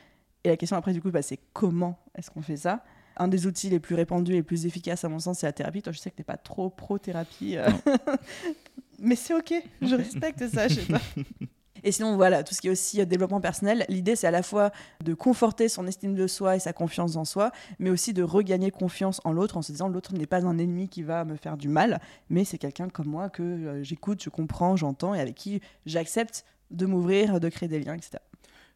Et 0.44 0.49
la 0.49 0.56
question 0.56 0.76
après, 0.76 0.93
du 0.93 1.02
coup, 1.02 1.11
bah, 1.11 1.23
c'est 1.23 1.38
comment 1.52 1.99
est-ce 2.14 2.31
qu'on 2.31 2.43
fait 2.43 2.56
ça? 2.56 2.85
Un 3.17 3.29
des 3.29 3.46
outils 3.46 3.69
les 3.69 3.81
plus 3.81 3.96
répandus 3.96 4.32
et 4.32 4.37
les 4.37 4.43
plus 4.43 4.64
efficaces, 4.64 5.05
à 5.05 5.08
mon 5.08 5.19
sens, 5.19 5.40
c'est 5.40 5.46
la 5.46 5.52
thérapie. 5.52 5.82
Toi, 5.82 5.93
je 5.93 5.99
sais 5.99 6.11
que 6.11 6.17
tu 6.17 6.20
n'es 6.20 6.25
pas 6.25 6.37
trop 6.37 6.70
pro-thérapie. 6.70 7.56
Euh. 7.56 7.69
Mais 9.00 9.17
c'est 9.17 9.34
OK, 9.34 9.52
je 9.82 9.94
respecte 9.94 10.49
ça, 10.49 10.69
je 10.69 10.75
sais 10.81 10.93
pas. 10.93 11.00
Et 11.84 11.92
sinon, 11.92 12.16
voilà, 12.16 12.42
tout 12.42 12.54
ce 12.54 12.60
qui 12.60 12.69
est 12.69 12.70
aussi 12.70 13.00
euh, 13.00 13.04
développement 13.04 13.40
personnel, 13.40 13.84
l'idée, 13.88 14.16
c'est 14.16 14.26
à 14.26 14.30
la 14.30 14.42
fois 14.42 14.70
de 15.04 15.14
conforter 15.14 15.69
son 15.69 15.86
estime 15.86 16.14
de 16.14 16.26
soi 16.26 16.56
et 16.56 16.58
sa 16.58 16.72
confiance 16.72 17.16
en 17.16 17.25
soi, 17.25 17.50
mais 17.78 17.90
aussi 17.90 18.12
de 18.12 18.22
regagner 18.22 18.70
confiance 18.70 19.20
en 19.25 19.32
l'autre 19.32 19.56
en 19.56 19.62
se 19.62 19.72
disant 19.72 19.88
l'autre 19.88 20.14
n'est 20.14 20.26
pas 20.26 20.46
un 20.46 20.58
ennemi 20.58 20.88
qui 20.88 21.02
va 21.02 21.25
me 21.25 21.36
faire 21.36 21.56
du 21.56 21.69
mal, 21.69 22.00
mais 22.30 22.44
c'est 22.44 22.58
quelqu'un 22.58 22.88
comme 22.88 23.08
moi 23.08 23.28
que 23.28 23.42
euh, 23.42 23.82
j'écoute, 23.82 24.22
je 24.22 24.30
comprends, 24.30 24.76
j'entends 24.76 25.14
et 25.14 25.20
avec 25.20 25.34
qui 25.34 25.60
j'accepte 25.86 26.44
de 26.70 26.86
m'ouvrir, 26.86 27.40
de 27.40 27.48
créer 27.48 27.69
des 27.69 27.81
liens, 27.81 27.94
etc. 27.94 28.19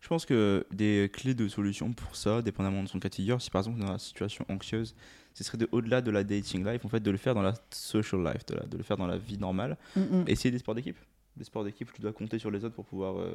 Je 0.01 0.09
pense 0.09 0.27
que 0.27 0.67
des 0.73 1.09
clés 1.13 1.35
de 1.35 1.47
solution 1.47 1.93
pour 1.93 2.17
ça, 2.17 2.43
dépendamment 2.43 2.83
de 2.83 2.89
son 2.89 2.99
cas 2.99 3.09
de 3.09 3.15
figure, 3.15 3.41
si 3.41 3.51
par 3.51 3.61
exemple 3.61 3.79
dans 3.79 3.93
la 3.93 3.99
situation 3.99 4.45
anxieuse, 4.49 4.97
ce 5.33 5.45
serait 5.45 5.59
de, 5.59 5.69
au-delà 5.71 6.01
de 6.01 6.11
la 6.11 6.25
dating 6.25 6.67
life, 6.67 6.85
en 6.85 6.89
fait, 6.89 7.01
de 7.01 7.11
le 7.11 7.17
faire 7.17 7.35
dans 7.35 7.43
la 7.43 7.55
social 7.71 8.23
life, 8.25 8.45
de, 8.47 8.77
le 8.77 8.83
faire 8.83 8.97
dans 8.97 9.07
la 9.07 9.17
vie 9.17 9.39
normale. 9.39 9.79
Mm, 9.97 10.01
mm. 10.01 10.25
Essayer 10.27 10.51
des 10.51 10.59
sports 10.59 10.75
d'équipe 10.75 10.99
des 11.37 11.45
sports 11.45 11.65
d'équipe 11.65 11.93
tu 11.93 12.03
dois 12.03 12.13
compter 12.13 12.39
sur 12.39 12.51
les 12.51 12.65
autres 12.65 12.75
pour 12.75 12.85
pouvoir 12.85 13.19
euh, 13.19 13.33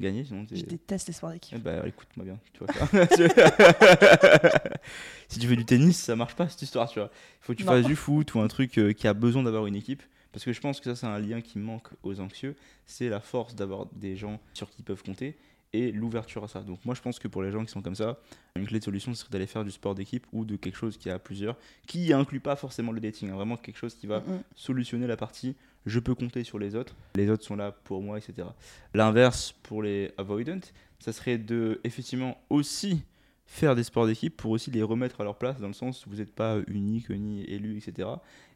gagner. 0.00 0.24
Sinon 0.24 0.46
je 0.50 0.64
déteste 0.64 1.08
les 1.08 1.14
sports 1.14 1.30
d'équipe. 1.30 1.56
Eh 1.58 1.60
bah 1.60 1.86
écoute-moi 1.86 2.24
bien, 2.24 2.38
tu 2.52 2.64
vois. 2.64 2.72
si 5.28 5.38
tu 5.38 5.46
fais 5.46 5.56
du 5.56 5.64
tennis, 5.64 5.98
ça 5.98 6.16
marche 6.16 6.34
pas 6.34 6.48
cette 6.48 6.62
histoire, 6.62 6.88
tu 6.88 6.98
vois. 6.98 7.10
Il 7.12 7.44
faut 7.44 7.52
que 7.52 7.58
tu 7.58 7.64
fasses 7.64 7.86
du 7.86 7.96
foot 7.96 8.34
ou 8.34 8.40
un 8.40 8.48
truc 8.48 8.78
euh, 8.78 8.92
qui 8.92 9.06
a 9.08 9.14
besoin 9.14 9.42
d'avoir 9.42 9.66
une 9.66 9.76
équipe. 9.76 10.02
Parce 10.32 10.46
que 10.46 10.52
je 10.54 10.60
pense 10.62 10.80
que 10.80 10.86
ça, 10.86 10.96
c'est 10.96 11.06
un 11.06 11.18
lien 11.18 11.42
qui 11.42 11.58
manque 11.58 11.88
aux 12.02 12.18
anxieux. 12.20 12.56
C'est 12.86 13.10
la 13.10 13.20
force 13.20 13.54
d'avoir 13.54 13.86
des 13.92 14.16
gens 14.16 14.40
sur 14.54 14.70
qui 14.70 14.76
ils 14.78 14.84
peuvent 14.84 15.02
compter 15.02 15.36
et 15.72 15.90
l'ouverture 15.92 16.44
à 16.44 16.48
ça. 16.48 16.60
Donc 16.60 16.84
moi 16.84 16.94
je 16.94 17.00
pense 17.00 17.18
que 17.18 17.28
pour 17.28 17.42
les 17.42 17.50
gens 17.50 17.64
qui 17.64 17.72
sont 17.72 17.82
comme 17.82 17.94
ça, 17.94 18.18
une 18.56 18.66
clé 18.66 18.78
de 18.78 18.84
solution 18.84 19.14
serait 19.14 19.30
d'aller 19.30 19.46
faire 19.46 19.64
du 19.64 19.70
sport 19.70 19.94
d'équipe 19.94 20.26
ou 20.32 20.44
de 20.44 20.56
quelque 20.56 20.76
chose 20.76 20.96
qui 20.96 21.10
a 21.10 21.18
plusieurs, 21.18 21.56
qui 21.86 22.12
inclut 22.12 22.40
pas 22.40 22.56
forcément 22.56 22.92
le 22.92 23.00
dating, 23.00 23.30
hein. 23.30 23.34
vraiment 23.34 23.56
quelque 23.56 23.78
chose 23.78 23.94
qui 23.94 24.06
va 24.06 24.22
solutionner 24.54 25.06
la 25.06 25.16
partie 25.16 25.56
je 25.86 25.98
peux 25.98 26.14
compter 26.14 26.44
sur 26.44 26.58
les 26.58 26.74
autres, 26.74 26.94
les 27.14 27.30
autres 27.30 27.44
sont 27.44 27.56
là 27.56 27.72
pour 27.72 28.02
moi, 28.02 28.18
etc. 28.18 28.48
L'inverse 28.94 29.52
pour 29.62 29.82
les 29.82 30.12
avoidant, 30.16 30.60
ça 30.98 31.12
serait 31.12 31.38
de 31.38 31.80
effectivement 31.84 32.38
aussi 32.50 33.02
faire 33.52 33.74
des 33.74 33.82
sports 33.82 34.06
d'équipe 34.06 34.34
pour 34.34 34.50
aussi 34.50 34.70
les 34.70 34.82
remettre 34.82 35.20
à 35.20 35.24
leur 35.24 35.36
place 35.36 35.60
dans 35.60 35.66
le 35.66 35.74
sens 35.74 36.06
où 36.06 36.10
vous 36.10 36.16
n'êtes 36.16 36.34
pas 36.34 36.58
unique 36.68 37.10
ni 37.10 37.44
élu, 37.44 37.76
etc. 37.76 38.08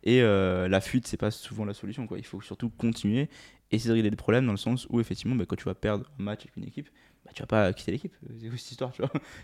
Et 0.04 0.22
euh, 0.22 0.68
la 0.68 0.80
fuite, 0.80 1.06
c'est 1.06 1.18
pas 1.18 1.30
souvent 1.30 1.66
la 1.66 1.74
solution. 1.74 2.08
Il 2.16 2.24
faut 2.24 2.40
surtout 2.40 2.70
continuer 2.70 3.28
et 3.70 3.76
essayer 3.76 3.90
de 3.90 3.94
régler 3.94 4.10
des 4.10 4.16
problèmes 4.16 4.46
dans 4.46 4.52
le 4.52 4.58
sens 4.58 4.86
où 4.88 4.98
effectivement, 4.98 5.34
bah, 5.34 5.44
quand 5.46 5.56
tu 5.56 5.64
vas 5.64 5.74
perdre 5.74 6.10
un 6.18 6.22
match 6.22 6.40
avec 6.42 6.56
une 6.56 6.64
équipe, 6.64 6.88
bah, 7.26 7.32
tu 7.34 7.42
vas 7.42 7.46
pas 7.46 7.72
quitter 7.74 7.92
l'équipe. 7.92 8.14
C'est 8.40 8.48
cette 8.56 8.70
histoire, 8.70 8.92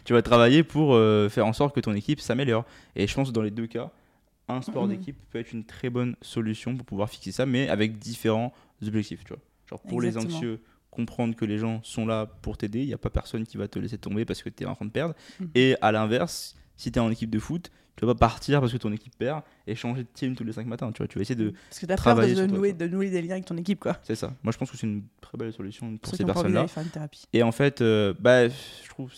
tu 0.05 0.12
vas 0.14 0.23
travailler 0.23 0.62
pour 0.62 0.94
euh, 0.94 1.29
faire 1.29 1.46
en 1.46 1.52
sorte 1.52 1.75
que 1.75 1.81
ton 1.81 1.93
équipe 1.93 2.20
s'améliore. 2.20 2.64
Et 2.96 3.06
je 3.06 3.14
pense 3.14 3.29
que 3.29 3.34
dans 3.34 3.43
les 3.43 3.50
deux 3.50 3.67
cas, 3.67 3.90
un 4.49 4.62
sport 4.62 4.87
mhm. 4.87 4.97
d'équipe 4.97 5.17
peut 5.31 5.39
être 5.39 5.53
une 5.53 5.65
très 5.65 5.91
bonne 5.91 6.17
solution 6.20 6.77
pour 6.77 6.84
pouvoir 6.84 7.08
fixer 7.08 7.32
ça, 7.32 7.46
mais 7.46 7.69
avec 7.69 7.99
différents 7.99 8.53
objectifs, 8.87 9.25
tu 9.25 9.32
vois. 9.32 9.43
Genre 9.69 9.81
pour 9.81 10.01
les 10.01 10.19
anxieux, 10.19 10.61
comprendre 10.91 11.34
que 11.34 11.44
les 11.44 11.58
gens 11.58 11.81
sont 11.82 12.06
là 12.06 12.27
pour 12.27 12.58
t'aider, 12.58 12.81
il 12.81 12.87
n'y 12.87 12.94
a 12.94 12.99
pas 12.99 13.11
personne 13.11 13.44
qui 13.44 13.56
va 13.56 13.69
te 13.69 13.79
laisser 13.79 13.99
tomber 13.99 14.25
parce 14.25 14.43
que 14.43 14.51
tu 14.51 14.65
es 14.65 14.67
en 14.67 14.75
train 14.75 14.84
de 14.84 14.91
perdre. 14.91 15.15
Mhm. 15.41 15.51
Et 15.55 15.77
à 15.81 15.93
l'inverse, 15.93 16.55
si 16.77 16.93
tu 16.93 16.99
es 16.99 17.03
en 17.03 17.11
équipe 17.11 17.31
de 17.31 17.39
foot, 17.39 17.70
tu 17.96 18.06
vas 18.06 18.15
pas 18.15 18.19
partir 18.29 18.61
parce 18.61 18.72
que 18.72 18.79
ton 18.79 18.93
équipe 18.93 19.17
perd 19.17 19.43
et 19.67 19.75
changer 19.75 20.03
de 20.03 20.08
team 20.13 20.34
tous 20.34 20.44
les 20.44 20.53
5 20.53 20.67
matins. 20.67 20.91
Tu 20.93 20.99
vois, 20.99 21.08
tu 21.08 21.19
vas 21.19 21.22
essayer 21.22 21.37
de 21.37 21.53
parce 21.69 21.79
que 21.79 21.93
as 21.93 21.96
travailler 21.96 22.34
peur 22.34 22.46
de, 22.46 22.53
nouer, 22.53 22.72
de 22.72 22.87
nouer 22.89 23.11
des 23.11 23.22
liens 23.22 23.32
avec 23.32 23.44
ton 23.44 23.56
équipe, 23.56 23.81
quoi. 23.81 23.99
C'est 24.03 24.15
ça. 24.15 24.34
Moi, 24.43 24.53
je 24.53 24.58
pense 24.58 24.70
que 24.70 24.77
c'est 24.77 24.87
une 24.87 25.05
très 25.20 25.37
belle 25.37 25.53
solution 25.53 25.96
pour 25.99 26.15
ces 26.15 26.25
personnes-là. 26.25 26.67
Et 27.32 27.43
en 27.43 27.53
fait, 27.53 27.81
euh, 27.81 28.15
bah, 28.19 28.49
je 28.49 28.89
trouve 28.89 29.13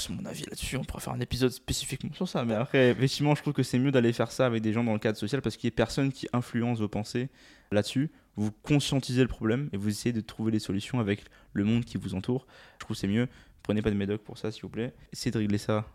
c'est 0.00 0.12
mon 0.12 0.24
avis 0.24 0.44
là-dessus. 0.44 0.76
On 0.76 0.84
pourrait 0.84 1.02
faire 1.02 1.12
un 1.12 1.20
épisode 1.20 1.50
spécifiquement 1.50 2.12
sur 2.12 2.28
ça. 2.28 2.44
Mais 2.44 2.54
après, 2.54 2.90
effectivement, 2.90 3.34
je 3.34 3.42
trouve 3.42 3.54
que 3.54 3.62
c'est 3.62 3.78
mieux 3.78 3.90
d'aller 3.90 4.12
faire 4.12 4.32
ça 4.32 4.46
avec 4.46 4.62
des 4.62 4.72
gens 4.72 4.84
dans 4.84 4.92
le 4.92 4.98
cadre 4.98 5.18
social 5.18 5.42
parce 5.42 5.56
qu'il 5.56 5.68
y 5.68 5.72
a 5.72 5.76
personne 5.76 6.12
qui 6.12 6.26
influence 6.32 6.80
vos 6.80 6.88
pensées 6.88 7.28
là-dessus. 7.72 8.10
Vous 8.36 8.50
conscientisez 8.50 9.22
le 9.22 9.28
problème 9.28 9.68
et 9.72 9.76
vous 9.76 9.88
essayez 9.88 10.12
de 10.12 10.20
trouver 10.20 10.52
des 10.52 10.58
solutions 10.58 11.00
avec 11.00 11.24
le 11.52 11.64
monde 11.64 11.84
qui 11.84 11.98
vous 11.98 12.14
entoure. 12.14 12.46
Je 12.74 12.78
trouve 12.80 12.96
que 12.96 13.00
c'est 13.00 13.08
mieux. 13.08 13.28
Prenez 13.62 13.82
pas 13.82 13.90
de 13.90 13.96
médoc 13.96 14.22
pour 14.22 14.38
ça, 14.38 14.50
s'il 14.50 14.62
vous 14.62 14.70
plaît. 14.70 14.94
Essayez 15.12 15.30
de 15.30 15.38
régler 15.38 15.58
ça 15.58 15.86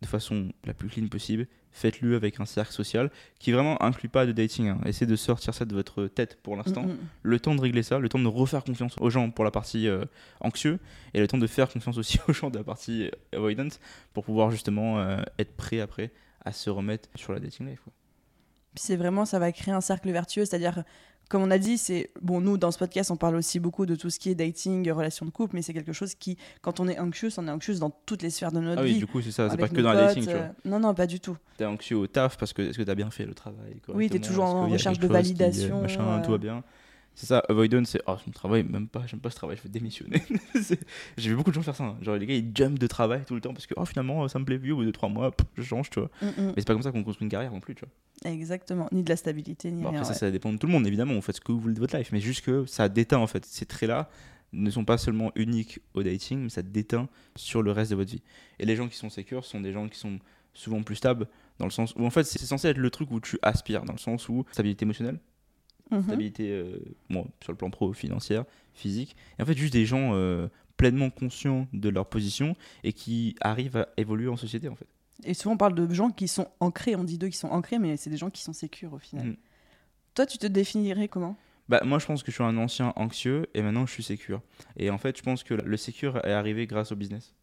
de 0.00 0.06
façon 0.06 0.52
la 0.64 0.74
plus 0.74 0.88
clean 0.88 1.06
possible. 1.06 1.46
Faites-le 1.72 2.16
avec 2.16 2.38
un 2.38 2.44
cercle 2.44 2.72
social 2.72 3.10
qui 3.38 3.50
vraiment 3.50 3.82
inclut 3.82 4.08
pas 4.08 4.26
de 4.26 4.32
dating. 4.32 4.68
Hein. 4.68 4.80
Essayez 4.84 5.10
de 5.10 5.16
sortir 5.16 5.54
ça 5.54 5.64
de 5.64 5.74
votre 5.74 6.06
tête 6.06 6.38
pour 6.42 6.54
l'instant. 6.56 6.82
Mm, 6.82 6.92
mm. 6.92 6.98
Le 7.22 7.40
temps 7.40 7.54
de 7.54 7.60
régler 7.60 7.82
ça, 7.82 7.98
le 7.98 8.08
temps 8.08 8.18
de 8.18 8.28
refaire 8.28 8.62
confiance 8.62 8.94
aux 9.00 9.10
gens 9.10 9.30
pour 9.30 9.44
la 9.44 9.50
partie 9.50 9.88
euh, 9.88 10.04
anxieux 10.40 10.78
et 11.14 11.20
le 11.20 11.26
temps 11.26 11.38
de 11.38 11.46
faire 11.46 11.70
confiance 11.70 11.96
aussi 11.96 12.18
aux 12.28 12.32
gens 12.32 12.50
de 12.50 12.58
la 12.58 12.64
partie 12.64 13.06
euh, 13.06 13.38
avoidance 13.38 13.80
pour 14.12 14.24
pouvoir 14.24 14.50
justement 14.50 15.00
euh, 15.00 15.22
être 15.38 15.56
prêt 15.56 15.80
après 15.80 16.12
à 16.44 16.52
se 16.52 16.68
remettre 16.68 17.08
sur 17.14 17.32
la 17.32 17.40
dating 17.40 17.68
life. 17.68 17.82
C'est 18.74 18.96
vraiment, 18.96 19.24
ça 19.24 19.38
va 19.38 19.52
créer 19.52 19.74
un 19.74 19.80
cercle 19.82 20.10
vertueux, 20.10 20.44
c'est-à-dire 20.44 20.82
comme 21.32 21.44
on 21.44 21.50
a 21.50 21.56
dit, 21.56 21.78
c'est 21.78 22.10
bon. 22.20 22.42
Nous, 22.42 22.58
dans 22.58 22.70
ce 22.70 22.78
podcast, 22.78 23.10
on 23.10 23.16
parle 23.16 23.36
aussi 23.36 23.58
beaucoup 23.58 23.86
de 23.86 23.94
tout 23.94 24.10
ce 24.10 24.18
qui 24.18 24.28
est 24.28 24.34
dating, 24.34 24.90
relation 24.90 25.24
de 25.24 25.30
couple, 25.30 25.56
mais 25.56 25.62
c'est 25.62 25.72
quelque 25.72 25.94
chose 25.94 26.14
qui, 26.14 26.36
quand 26.60 26.78
on 26.78 26.86
est 26.88 26.98
anxieux, 26.98 27.30
on 27.38 27.48
est 27.48 27.50
anxieux 27.50 27.78
dans 27.78 27.88
toutes 28.04 28.20
les 28.20 28.28
sphères 28.28 28.52
de 28.52 28.60
notre 28.60 28.82
ah 28.82 28.84
vie. 28.84 28.92
oui, 28.92 28.98
du 28.98 29.06
coup, 29.06 29.22
c'est 29.22 29.30
ça. 29.30 29.48
C'est 29.48 29.56
pas 29.56 29.66
que 29.66 29.80
dans 29.80 29.92
le 29.92 29.96
dating, 29.96 30.26
tu 30.26 30.30
vois. 30.30 30.40
Euh, 30.40 30.48
non, 30.66 30.78
non, 30.78 30.92
pas 30.92 31.06
du 31.06 31.20
tout. 31.20 31.38
T'es 31.56 31.64
anxieux 31.64 31.96
au 31.96 32.06
taf 32.06 32.36
parce 32.36 32.52
que 32.52 32.60
est-ce 32.60 32.76
que 32.76 32.82
t'as 32.82 32.94
bien 32.94 33.10
fait 33.10 33.24
le 33.24 33.32
travail 33.32 33.80
Oui, 33.94 34.10
t'es 34.10 34.18
toujours 34.18 34.44
en 34.44 34.68
recherche 34.68 34.98
de 34.98 35.08
validation. 35.08 35.80
machin, 35.80 36.20
tout 36.20 36.32
va 36.32 36.38
bien? 36.38 36.62
C'est 37.14 37.26
ça, 37.26 37.40
avoidance, 37.48 37.90
c'est 37.90 38.00
oh, 38.06 38.16
mon 38.26 38.32
travail, 38.32 38.62
même 38.62 38.88
pas, 38.88 39.02
j'aime 39.06 39.20
pas 39.20 39.28
ce 39.30 39.36
travail, 39.36 39.56
je 39.58 39.62
vais 39.62 39.68
démissionner. 39.68 40.22
J'ai 41.18 41.28
vu 41.30 41.36
beaucoup 41.36 41.50
de 41.50 41.54
gens 41.54 41.62
faire 41.62 41.76
ça. 41.76 41.84
hein. 41.84 41.96
Genre, 42.00 42.16
les 42.16 42.26
gars, 42.26 42.34
ils 42.34 42.50
jump 42.54 42.78
de 42.78 42.86
travail 42.86 43.22
tout 43.26 43.34
le 43.34 43.40
temps 43.40 43.52
parce 43.52 43.66
que 43.66 43.74
oh, 43.76 43.84
finalement, 43.84 44.26
ça 44.28 44.38
me 44.38 44.44
plaît 44.46 44.58
plus, 44.58 44.72
au 44.72 44.76
bout 44.76 44.84
de 44.84 44.90
3 44.90 45.08
mois, 45.10 45.30
pff, 45.30 45.46
je 45.56 45.62
change, 45.62 45.90
tu 45.90 46.00
vois. 46.00 46.10
Mm, 46.22 46.26
mm. 46.26 46.32
Mais 46.48 46.52
c'est 46.56 46.66
pas 46.66 46.72
comme 46.72 46.82
ça 46.82 46.90
qu'on 46.90 47.04
construit 47.04 47.26
une 47.26 47.30
carrière 47.30 47.52
non 47.52 47.60
plus, 47.60 47.74
tu 47.74 47.84
vois. 47.84 48.30
Exactement. 48.32 48.88
Ni 48.92 49.02
de 49.02 49.08
la 49.10 49.16
stabilité, 49.16 49.70
ni 49.70 49.82
Bon, 49.82 49.90
rien. 49.90 50.00
après, 50.00 50.04
ça, 50.06 50.12
ouais. 50.12 50.18
ça 50.18 50.30
dépend 50.30 50.52
de 50.52 50.58
tout 50.58 50.66
le 50.66 50.72
monde, 50.72 50.86
évidemment. 50.86 51.14
Vous 51.14 51.20
faites 51.20 51.36
ce 51.36 51.40
que 51.42 51.52
vous 51.52 51.60
voulez 51.60 51.74
de 51.74 51.80
votre 51.80 51.96
life. 51.96 52.10
Mais 52.12 52.20
juste 52.20 52.44
que 52.44 52.64
ça 52.66 52.88
déteint, 52.88 53.18
en 53.18 53.26
fait. 53.26 53.44
Ces 53.44 53.66
traits-là 53.66 54.08
ne 54.54 54.70
sont 54.70 54.84
pas 54.86 54.96
seulement 54.96 55.32
uniques 55.34 55.80
au 55.94 56.02
dating, 56.02 56.38
mais 56.44 56.48
ça 56.48 56.62
déteint 56.62 57.08
sur 57.36 57.62
le 57.62 57.72
reste 57.72 57.90
de 57.90 57.96
votre 57.96 58.10
vie. 58.10 58.22
Et 58.58 58.64
les 58.64 58.76
gens 58.76 58.88
qui 58.88 58.96
sont 58.96 59.10
sécures 59.10 59.44
sont 59.44 59.60
des 59.60 59.72
gens 59.72 59.88
qui 59.88 59.98
sont 59.98 60.18
souvent 60.54 60.82
plus 60.82 60.96
stables, 60.96 61.26
dans 61.58 61.64
le 61.66 61.70
sens 61.70 61.94
où, 61.96 62.04
en 62.06 62.10
fait, 62.10 62.24
c'est 62.24 62.38
censé 62.38 62.68
être 62.68 62.78
le 62.78 62.90
truc 62.90 63.10
où 63.10 63.20
tu 63.20 63.38
aspires, 63.42 63.84
dans 63.84 63.92
le 63.94 63.98
sens 63.98 64.28
où 64.28 64.44
stabilité 64.52 64.84
émotionnelle, 64.84 65.18
Mhm. 65.92 66.02
stabilité 66.02 66.50
euh, 66.50 66.78
bon, 67.10 67.26
sur 67.42 67.52
le 67.52 67.56
plan 67.58 67.70
pro, 67.70 67.92
financière, 67.92 68.44
physique. 68.74 69.16
Et 69.38 69.42
en 69.42 69.46
fait, 69.46 69.56
juste 69.56 69.72
des 69.72 69.86
gens 69.86 70.10
euh, 70.14 70.48
pleinement 70.76 71.10
conscients 71.10 71.68
de 71.72 71.88
leur 71.88 72.06
position 72.06 72.56
et 72.82 72.92
qui 72.92 73.36
arrivent 73.40 73.76
à 73.76 73.88
évoluer 73.96 74.28
en 74.28 74.36
société, 74.36 74.68
en 74.68 74.74
fait. 74.74 74.86
Et 75.24 75.34
souvent, 75.34 75.54
on 75.54 75.58
parle 75.58 75.74
de 75.74 75.92
gens 75.94 76.10
qui 76.10 76.26
sont 76.26 76.48
ancrés. 76.58 76.96
On 76.96 77.04
dit 77.04 77.18
d'eux 77.18 77.28
qui 77.28 77.36
sont 77.36 77.48
ancrés, 77.50 77.78
mais 77.78 77.96
c'est 77.96 78.10
des 78.10 78.16
gens 78.16 78.30
qui 78.30 78.42
sont 78.42 78.52
sécures 78.52 78.92
au 78.94 78.98
final. 78.98 79.26
Mhm. 79.26 79.36
Toi, 80.14 80.26
tu 80.26 80.38
te 80.38 80.46
définirais 80.46 81.08
comment? 81.08 81.36
Bah, 81.68 81.80
moi, 81.84 81.98
je 81.98 82.06
pense 82.06 82.22
que 82.22 82.30
je 82.30 82.34
suis 82.34 82.44
un 82.44 82.56
ancien 82.58 82.92
anxieux 82.96 83.46
et 83.54 83.62
maintenant 83.62 83.86
je 83.86 83.92
suis 83.92 84.02
sécure. 84.02 84.42
Et 84.76 84.90
en 84.90 84.98
fait, 84.98 85.16
je 85.16 85.22
pense 85.22 85.44
que 85.44 85.54
le 85.54 85.76
sécure 85.76 86.16
est 86.26 86.32
arrivé 86.32 86.66
grâce 86.66 86.90
au 86.92 86.96
business. 86.96 87.34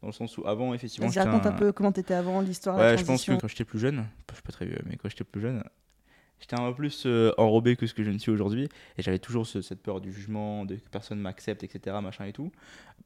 Dans 0.00 0.06
le 0.08 0.12
sens 0.12 0.38
où 0.38 0.46
avant, 0.46 0.74
effectivement, 0.74 1.08
j'étais 1.08 1.20
raconte 1.28 1.44
un... 1.46 1.50
un- 1.50 1.52
peu 1.52 1.72
comment 1.72 1.90
t'étais 1.90 2.14
avant, 2.14 2.40
l'histoire, 2.40 2.78
la 2.78 2.84
Ouais, 2.84 2.90
je 2.90 2.94
pense 2.98 3.04
que 3.04 3.06
transition. 3.32 3.38
quand 3.38 3.48
j'étais 3.48 3.64
plus 3.64 3.80
jeune, 3.80 4.06
je 4.30 4.34
suis 4.34 4.42
pas 4.42 4.52
très 4.52 4.64
vieux, 4.64 4.78
mais 4.86 4.96
quand 4.96 5.08
j'étais 5.08 5.24
plus 5.24 5.40
jeune, 5.40 5.64
j'étais 6.40 6.58
un 6.58 6.68
peu 6.70 6.74
plus 6.76 7.04
euh, 7.06 7.32
enrobé 7.38 7.76
que 7.76 7.86
ce 7.86 7.94
que 7.94 8.02
je 8.02 8.10
ne 8.10 8.18
suis 8.18 8.30
aujourd'hui. 8.30 8.68
Et 8.96 9.02
j'avais 9.02 9.18
toujours 9.18 9.46
ce- 9.46 9.60
cette 9.62 9.82
peur 9.82 10.00
du 10.00 10.12
jugement, 10.12 10.64
de 10.64 10.76
que 10.76 10.88
personne 10.90 11.18
m'accepte, 11.20 11.64
etc. 11.64 11.96
Machin 12.02 12.24
et 12.26 12.32
tout. 12.32 12.50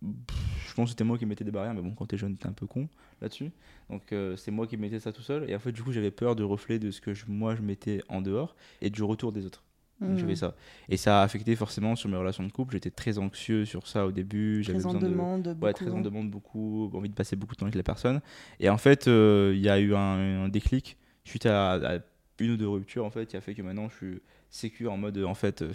Pff, 0.01 0.39
Je 0.69 0.75
pense 0.75 0.87
que 0.87 0.91
c'était 0.91 1.05
moi 1.05 1.19
qui 1.19 1.27
mettais 1.27 1.45
des 1.45 1.51
barrières, 1.51 1.75
mais 1.75 1.83
bon, 1.83 1.91
quand 1.93 2.07
t'es 2.07 2.17
jeune, 2.17 2.37
t'es 2.37 2.47
un 2.47 2.53
peu 2.53 2.67
con 2.67 2.89
là-dessus. 3.21 3.51
Donc 3.91 4.13
euh, 4.13 4.37
c'est 4.37 4.51
moi 4.51 4.67
qui 4.67 4.77
mettais 4.77 5.01
ça 5.01 5.13
tout 5.13 5.23
seul. 5.23 5.49
Et 5.51 5.55
en 5.55 5.59
fait, 5.59 5.73
du 5.73 5.83
coup, 5.83 5.93
j'avais 5.93 6.11
peur 6.11 6.35
du 6.35 6.43
reflet 6.45 6.79
de 6.79 6.91
ce 6.91 7.01
que 7.01 7.15
je- 7.15 7.25
moi 7.29 7.55
je 7.55 7.63
mettais 7.63 8.03
en 8.09 8.23
dehors 8.23 8.57
et 8.81 8.91
du 8.91 9.03
retour 9.03 9.33
des 9.33 9.45
autres. 9.47 9.63
Mhm. 10.01 10.19
j'avais 10.19 10.35
ça. 10.35 10.57
Et 10.89 10.97
ça 10.97 11.21
a 11.21 11.23
affecté 11.23 11.55
forcément 11.55 11.95
sur 11.95 12.09
mes 12.09 12.17
relations 12.17 12.43
de 12.43 12.51
couple. 12.51 12.73
J'étais 12.73 12.91
très 12.91 13.19
anxieux 13.19 13.65
sur 13.65 13.87
ça 13.87 14.05
au 14.05 14.11
début. 14.11 14.65
J'avais 14.65 14.79
Très 14.81 14.87
en 14.89 14.95
besoin 14.95 15.09
de 15.09 15.13
demande, 15.15 15.47
Ouais, 15.47 15.55
beaucoup. 15.55 15.73
très 15.75 15.91
en 15.93 16.01
demande 16.01 16.29
beaucoup, 16.29 16.91
envie 16.93 17.09
de 17.09 17.15
passer 17.15 17.37
beaucoup 17.37 17.55
de 17.55 17.59
temps 17.61 17.67
avec 17.67 17.77
la 17.77 17.85
personne. 17.85 18.21
Et 18.59 18.69
en 18.69 18.79
fait, 18.79 19.07
euh, 19.07 19.53
il 19.55 19.61
y 19.61 19.69
a 19.69 19.79
eu 19.79 19.95
un, 19.95 20.45
un 20.45 20.49
déclic 20.49 20.97
suite 21.25 21.47
à, 21.47 21.75
à 21.75 21.99
une 22.39 22.53
ou 22.53 22.57
deux 22.57 22.69
ruptures 22.69 23.05
en 23.05 23.11
fait, 23.11 23.27
qui 23.27 23.37
a 23.37 23.41
fait 23.41 23.55
que 23.55 23.63
maintenant 23.63 23.89
je 23.89 23.97
suis 23.97 24.23
sécure 24.51 24.93
en 24.93 24.97
mode 24.97 25.19
en 25.19 25.35
fait, 25.35 25.63
euh, 25.63 25.73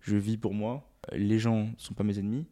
je 0.00 0.16
vis 0.16 0.36
pour 0.36 0.54
moi. 0.54 0.88
Les 1.12 1.38
gens 1.38 1.68
sont 1.78 1.94
pas 1.94 2.04
mes 2.04 2.18
ennemis 2.18 2.46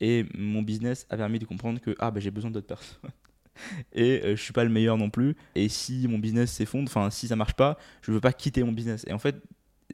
et 0.00 0.26
mon 0.34 0.62
business 0.62 1.06
a 1.10 1.16
permis 1.16 1.38
de 1.38 1.44
comprendre 1.44 1.80
que 1.80 1.94
ah 1.98 2.10
bah 2.10 2.20
j'ai 2.20 2.30
besoin 2.30 2.50
d'autres 2.50 2.66
personnes. 2.66 3.10
Et 3.92 4.22
euh, 4.24 4.36
je 4.36 4.42
suis 4.42 4.54
pas 4.54 4.64
le 4.64 4.70
meilleur 4.70 4.96
non 4.96 5.10
plus. 5.10 5.36
Et 5.54 5.68
si 5.68 6.08
mon 6.08 6.18
business 6.18 6.50
s'effondre, 6.50 6.88
enfin 6.88 7.10
si 7.10 7.28
ça 7.28 7.36
marche 7.36 7.54
pas, 7.54 7.76
je 8.00 8.10
veux 8.10 8.20
pas 8.20 8.32
quitter 8.32 8.64
mon 8.64 8.72
business. 8.72 9.04
Et 9.06 9.12
en 9.12 9.18
fait, 9.18 9.36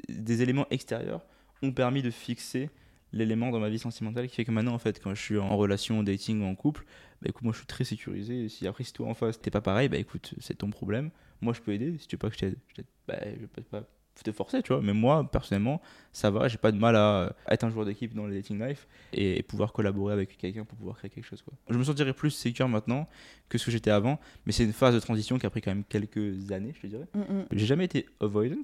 des 0.08 0.42
éléments 0.42 0.66
extérieurs 0.70 1.24
ont 1.62 1.72
permis 1.72 2.02
de 2.02 2.10
fixer 2.10 2.70
l'élément 3.12 3.50
dans 3.50 3.60
ma 3.60 3.68
vie 3.68 3.78
sentimentale 3.78 4.28
qui 4.28 4.34
fait 4.34 4.44
que 4.44 4.50
maintenant 4.50 4.74
en 4.74 4.78
fait 4.78 5.00
quand 5.02 5.14
je 5.14 5.20
suis 5.20 5.38
en 5.38 5.56
relation, 5.56 6.00
en 6.00 6.02
dating 6.02 6.42
ou 6.42 6.44
en 6.44 6.54
couple, 6.54 6.84
bah 7.22 7.28
écoute 7.28 7.42
moi 7.42 7.52
je 7.52 7.58
suis 7.58 7.66
très 7.66 7.84
sécurisé 7.84 8.44
et 8.44 8.48
si 8.48 8.66
après 8.66 8.84
si 8.84 8.92
toi 8.92 9.08
en 9.08 9.14
face 9.14 9.40
t'es 9.40 9.50
pas 9.50 9.60
pareil, 9.60 9.88
bah 9.88 9.98
écoute 9.98 10.34
c'est 10.38 10.58
ton 10.58 10.70
problème, 10.70 11.10
moi 11.40 11.52
je 11.52 11.60
peux 11.60 11.72
aider, 11.72 11.96
si 11.98 12.06
tu 12.06 12.16
veux 12.16 12.18
pas 12.18 12.28
que 12.28 12.34
je 12.34 12.40
t'aide, 12.40 12.56
je 12.76 12.82
bah 13.06 13.18
je 13.40 13.46
peux 13.46 13.62
pas 13.62 13.84
te 14.24 14.32
forcer 14.32 14.62
tu 14.62 14.72
vois, 14.72 14.82
mais 14.82 14.94
moi 14.94 15.30
personnellement 15.30 15.82
ça 16.12 16.30
va, 16.30 16.48
j'ai 16.48 16.58
pas 16.58 16.72
de 16.72 16.78
mal 16.78 16.96
à 16.96 17.34
être 17.48 17.64
un 17.64 17.70
joueur 17.70 17.84
d'équipe 17.84 18.14
dans 18.14 18.26
le 18.26 18.34
dating 18.34 18.66
life 18.66 18.88
et, 19.12 19.42
pouvoir 19.42 19.72
collaborer 19.72 20.14
avec 20.14 20.36
quelqu'un 20.38 20.64
pour 20.64 20.78
pouvoir 20.78 20.96
créer 20.96 21.10
quelque 21.10 21.26
chose 21.26 21.42
quoi. 21.42 21.54
Je 21.68 21.76
me 21.76 21.84
sentirais 21.84 22.14
plus 22.14 22.30
sécure 22.30 22.68
maintenant 22.68 23.08
que 23.48 23.58
ce 23.58 23.66
que 23.66 23.70
j'étais 23.70 23.90
avant, 23.90 24.18
mais 24.44 24.52
c'est 24.52 24.64
une 24.64 24.72
phase 24.72 24.94
de 24.94 25.00
transition 25.00 25.38
qui 25.38 25.46
a 25.46 25.50
pris 25.50 25.60
quand 25.60 25.70
même 25.70 25.84
quelques 25.84 26.50
années 26.50 26.72
je 26.74 26.80
te 26.80 26.86
dirais. 26.86 27.06
Mm, 27.14 27.20
mm. 27.20 27.46
J'ai 27.52 27.66
jamais 27.66 27.84
été 27.84 28.06
avoidant, 28.20 28.62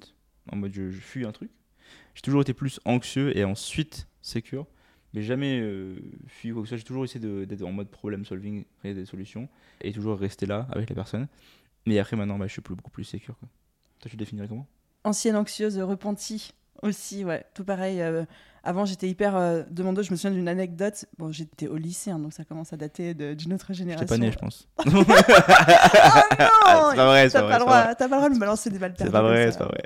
en 0.51 0.55
mode 0.55 0.73
je, 0.73 0.89
je 0.89 0.99
fuis 0.99 1.25
un 1.25 1.31
truc. 1.31 1.51
J'ai 2.15 2.21
toujours 2.21 2.41
été 2.41 2.53
plus 2.53 2.79
anxieux 2.85 3.35
et 3.37 3.43
ensuite 3.43 4.07
sécure, 4.23 4.65
mais 5.13 5.21
jamais 5.21 5.59
euh, 5.61 5.95
fui 6.27 6.51
quoi 6.51 6.61
que 6.63 6.67
ce 6.67 6.69
soit. 6.69 6.77
J'ai 6.77 6.83
toujours 6.83 7.03
essayé 7.03 7.45
d'être 7.45 7.63
en 7.63 7.71
mode 7.71 7.89
problem 7.89 8.25
solving, 8.25 8.65
créer 8.79 8.93
des 8.95 9.05
solutions 9.05 9.47
et 9.81 9.91
toujours 9.91 10.17
rester 10.17 10.45
là 10.45 10.67
avec 10.71 10.89
la 10.89 10.95
personne. 10.95 11.27
Mais 11.85 11.99
après 11.99 12.15
maintenant, 12.15 12.39
bah, 12.39 12.47
je 12.47 12.53
suis 12.53 12.61
plus, 12.61 12.75
beaucoup 12.75 12.91
plus 12.91 13.03
sécure. 13.03 13.37
Quoi. 13.37 13.49
Toi, 13.99 14.09
tu 14.09 14.17
définirais 14.17 14.47
comment? 14.47 14.67
Ancienne 15.03 15.35
anxieuse, 15.35 15.77
repentie 15.79 16.53
aussi, 16.81 17.23
ouais, 17.23 17.45
tout 17.53 17.63
pareil. 17.63 18.01
euh, 18.01 18.25
avant, 18.63 18.85
j'étais 18.85 19.07
hyper 19.09 19.35
euh, 19.35 19.63
demandeuse. 19.69 20.07
Je 20.07 20.11
me 20.11 20.15
souviens 20.15 20.35
d'une 20.35 20.47
anecdote. 20.47 21.05
Bon, 21.17 21.31
j'étais 21.31 21.67
au 21.67 21.75
lycée, 21.77 22.11
hein, 22.11 22.19
donc 22.19 22.33
ça 22.33 22.43
commence 22.45 22.73
à 22.73 22.77
dater 22.77 23.13
d'une 23.13 23.53
autre 23.53 23.73
génération. 23.73 24.05
J'étais 24.07 24.19
pas 24.19 24.25
né, 24.25 24.31
je 24.31 24.37
pense. 24.37 24.67
Oh 24.85 24.89
non 24.89 25.03
c'est 26.91 26.95
pas 26.95 27.05
vrai, 27.05 27.29
c'est 27.29 27.33
T'as 27.33 27.41
pas 27.41 27.59
pas, 27.59 27.95
pas 27.95 27.95
pas 27.95 28.07
le 28.07 28.15
droit 28.15 28.29
de 28.29 28.35
me 28.35 28.39
balancer 28.39 28.69
des 28.69 28.79
balles 28.79 28.93
C'est 28.97 29.11
pas 29.11 29.21
vrai, 29.21 29.51
c'est 29.51 29.59
pas 29.59 29.65
vrai. 29.65 29.83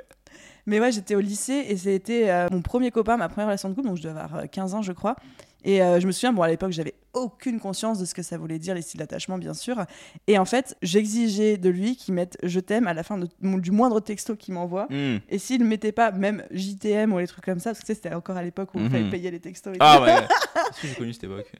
Mais 0.68 0.80
ouais, 0.80 0.92
j'étais 0.92 1.14
au 1.14 1.20
lycée 1.20 1.64
et 1.68 1.76
c'était 1.76 2.28
euh, 2.30 2.46
mon 2.52 2.60
premier 2.62 2.90
copain, 2.90 3.16
ma 3.16 3.28
première 3.28 3.46
relation 3.46 3.68
de 3.70 3.74
couple, 3.74 3.88
donc 3.88 3.96
je 3.96 4.02
devais 4.02 4.20
avoir 4.20 4.42
euh, 4.42 4.46
15 4.46 4.74
ans, 4.74 4.82
je 4.82 4.92
crois. 4.92 5.16
Et 5.64 5.82
euh, 5.82 5.98
je 5.98 6.06
me 6.06 6.12
souviens, 6.12 6.32
bon, 6.32 6.42
à 6.42 6.48
l'époque, 6.48 6.70
j'avais 6.70 6.94
aucune 7.14 7.58
conscience 7.58 7.98
de 7.98 8.04
ce 8.04 8.14
que 8.14 8.22
ça 8.22 8.38
voulait 8.38 8.58
dire, 8.60 8.74
les 8.74 8.82
styles 8.82 9.00
d'attachement, 9.00 9.38
bien 9.38 9.54
sûr. 9.54 9.84
Et 10.28 10.38
en 10.38 10.44
fait, 10.44 10.76
j'exigeais 10.82 11.56
de 11.56 11.68
lui 11.68 11.96
qu'il 11.96 12.14
mette 12.14 12.36
je 12.44 12.60
t'aime 12.60 12.86
à 12.86 12.94
la 12.94 13.02
fin 13.02 13.18
de- 13.18 13.28
du 13.40 13.70
moindre 13.72 13.98
texto 14.00 14.36
qu'il 14.36 14.54
m'envoie. 14.54 14.86
Hmm. 14.90 15.16
Et 15.28 15.38
s'il 15.38 15.60
ne 15.62 15.66
mettait 15.66 15.90
pas 15.90 16.12
même 16.12 16.44
JTM 16.52 17.12
ou 17.12 17.18
les 17.18 17.26
trucs 17.26 17.44
comme 17.44 17.58
ça, 17.58 17.70
parce 17.70 17.80
que 17.80 17.86
tu 17.86 17.92
sais, 17.92 17.94
c'était 17.94 18.14
encore 18.14 18.36
à 18.36 18.42
l'époque 18.42 18.72
où 18.74 18.78
il 18.78 18.84
Mhm. 18.84 18.90
fallait 18.90 19.10
payer 19.10 19.30
les 19.32 19.40
textos. 19.40 19.74
et 19.74 19.78
Ah 19.80 19.96
tout. 19.98 20.04
ouais. 20.04 20.62
J'ai 20.84 20.94
connu 20.94 21.12
cette 21.12 21.24
époque? 21.24 21.50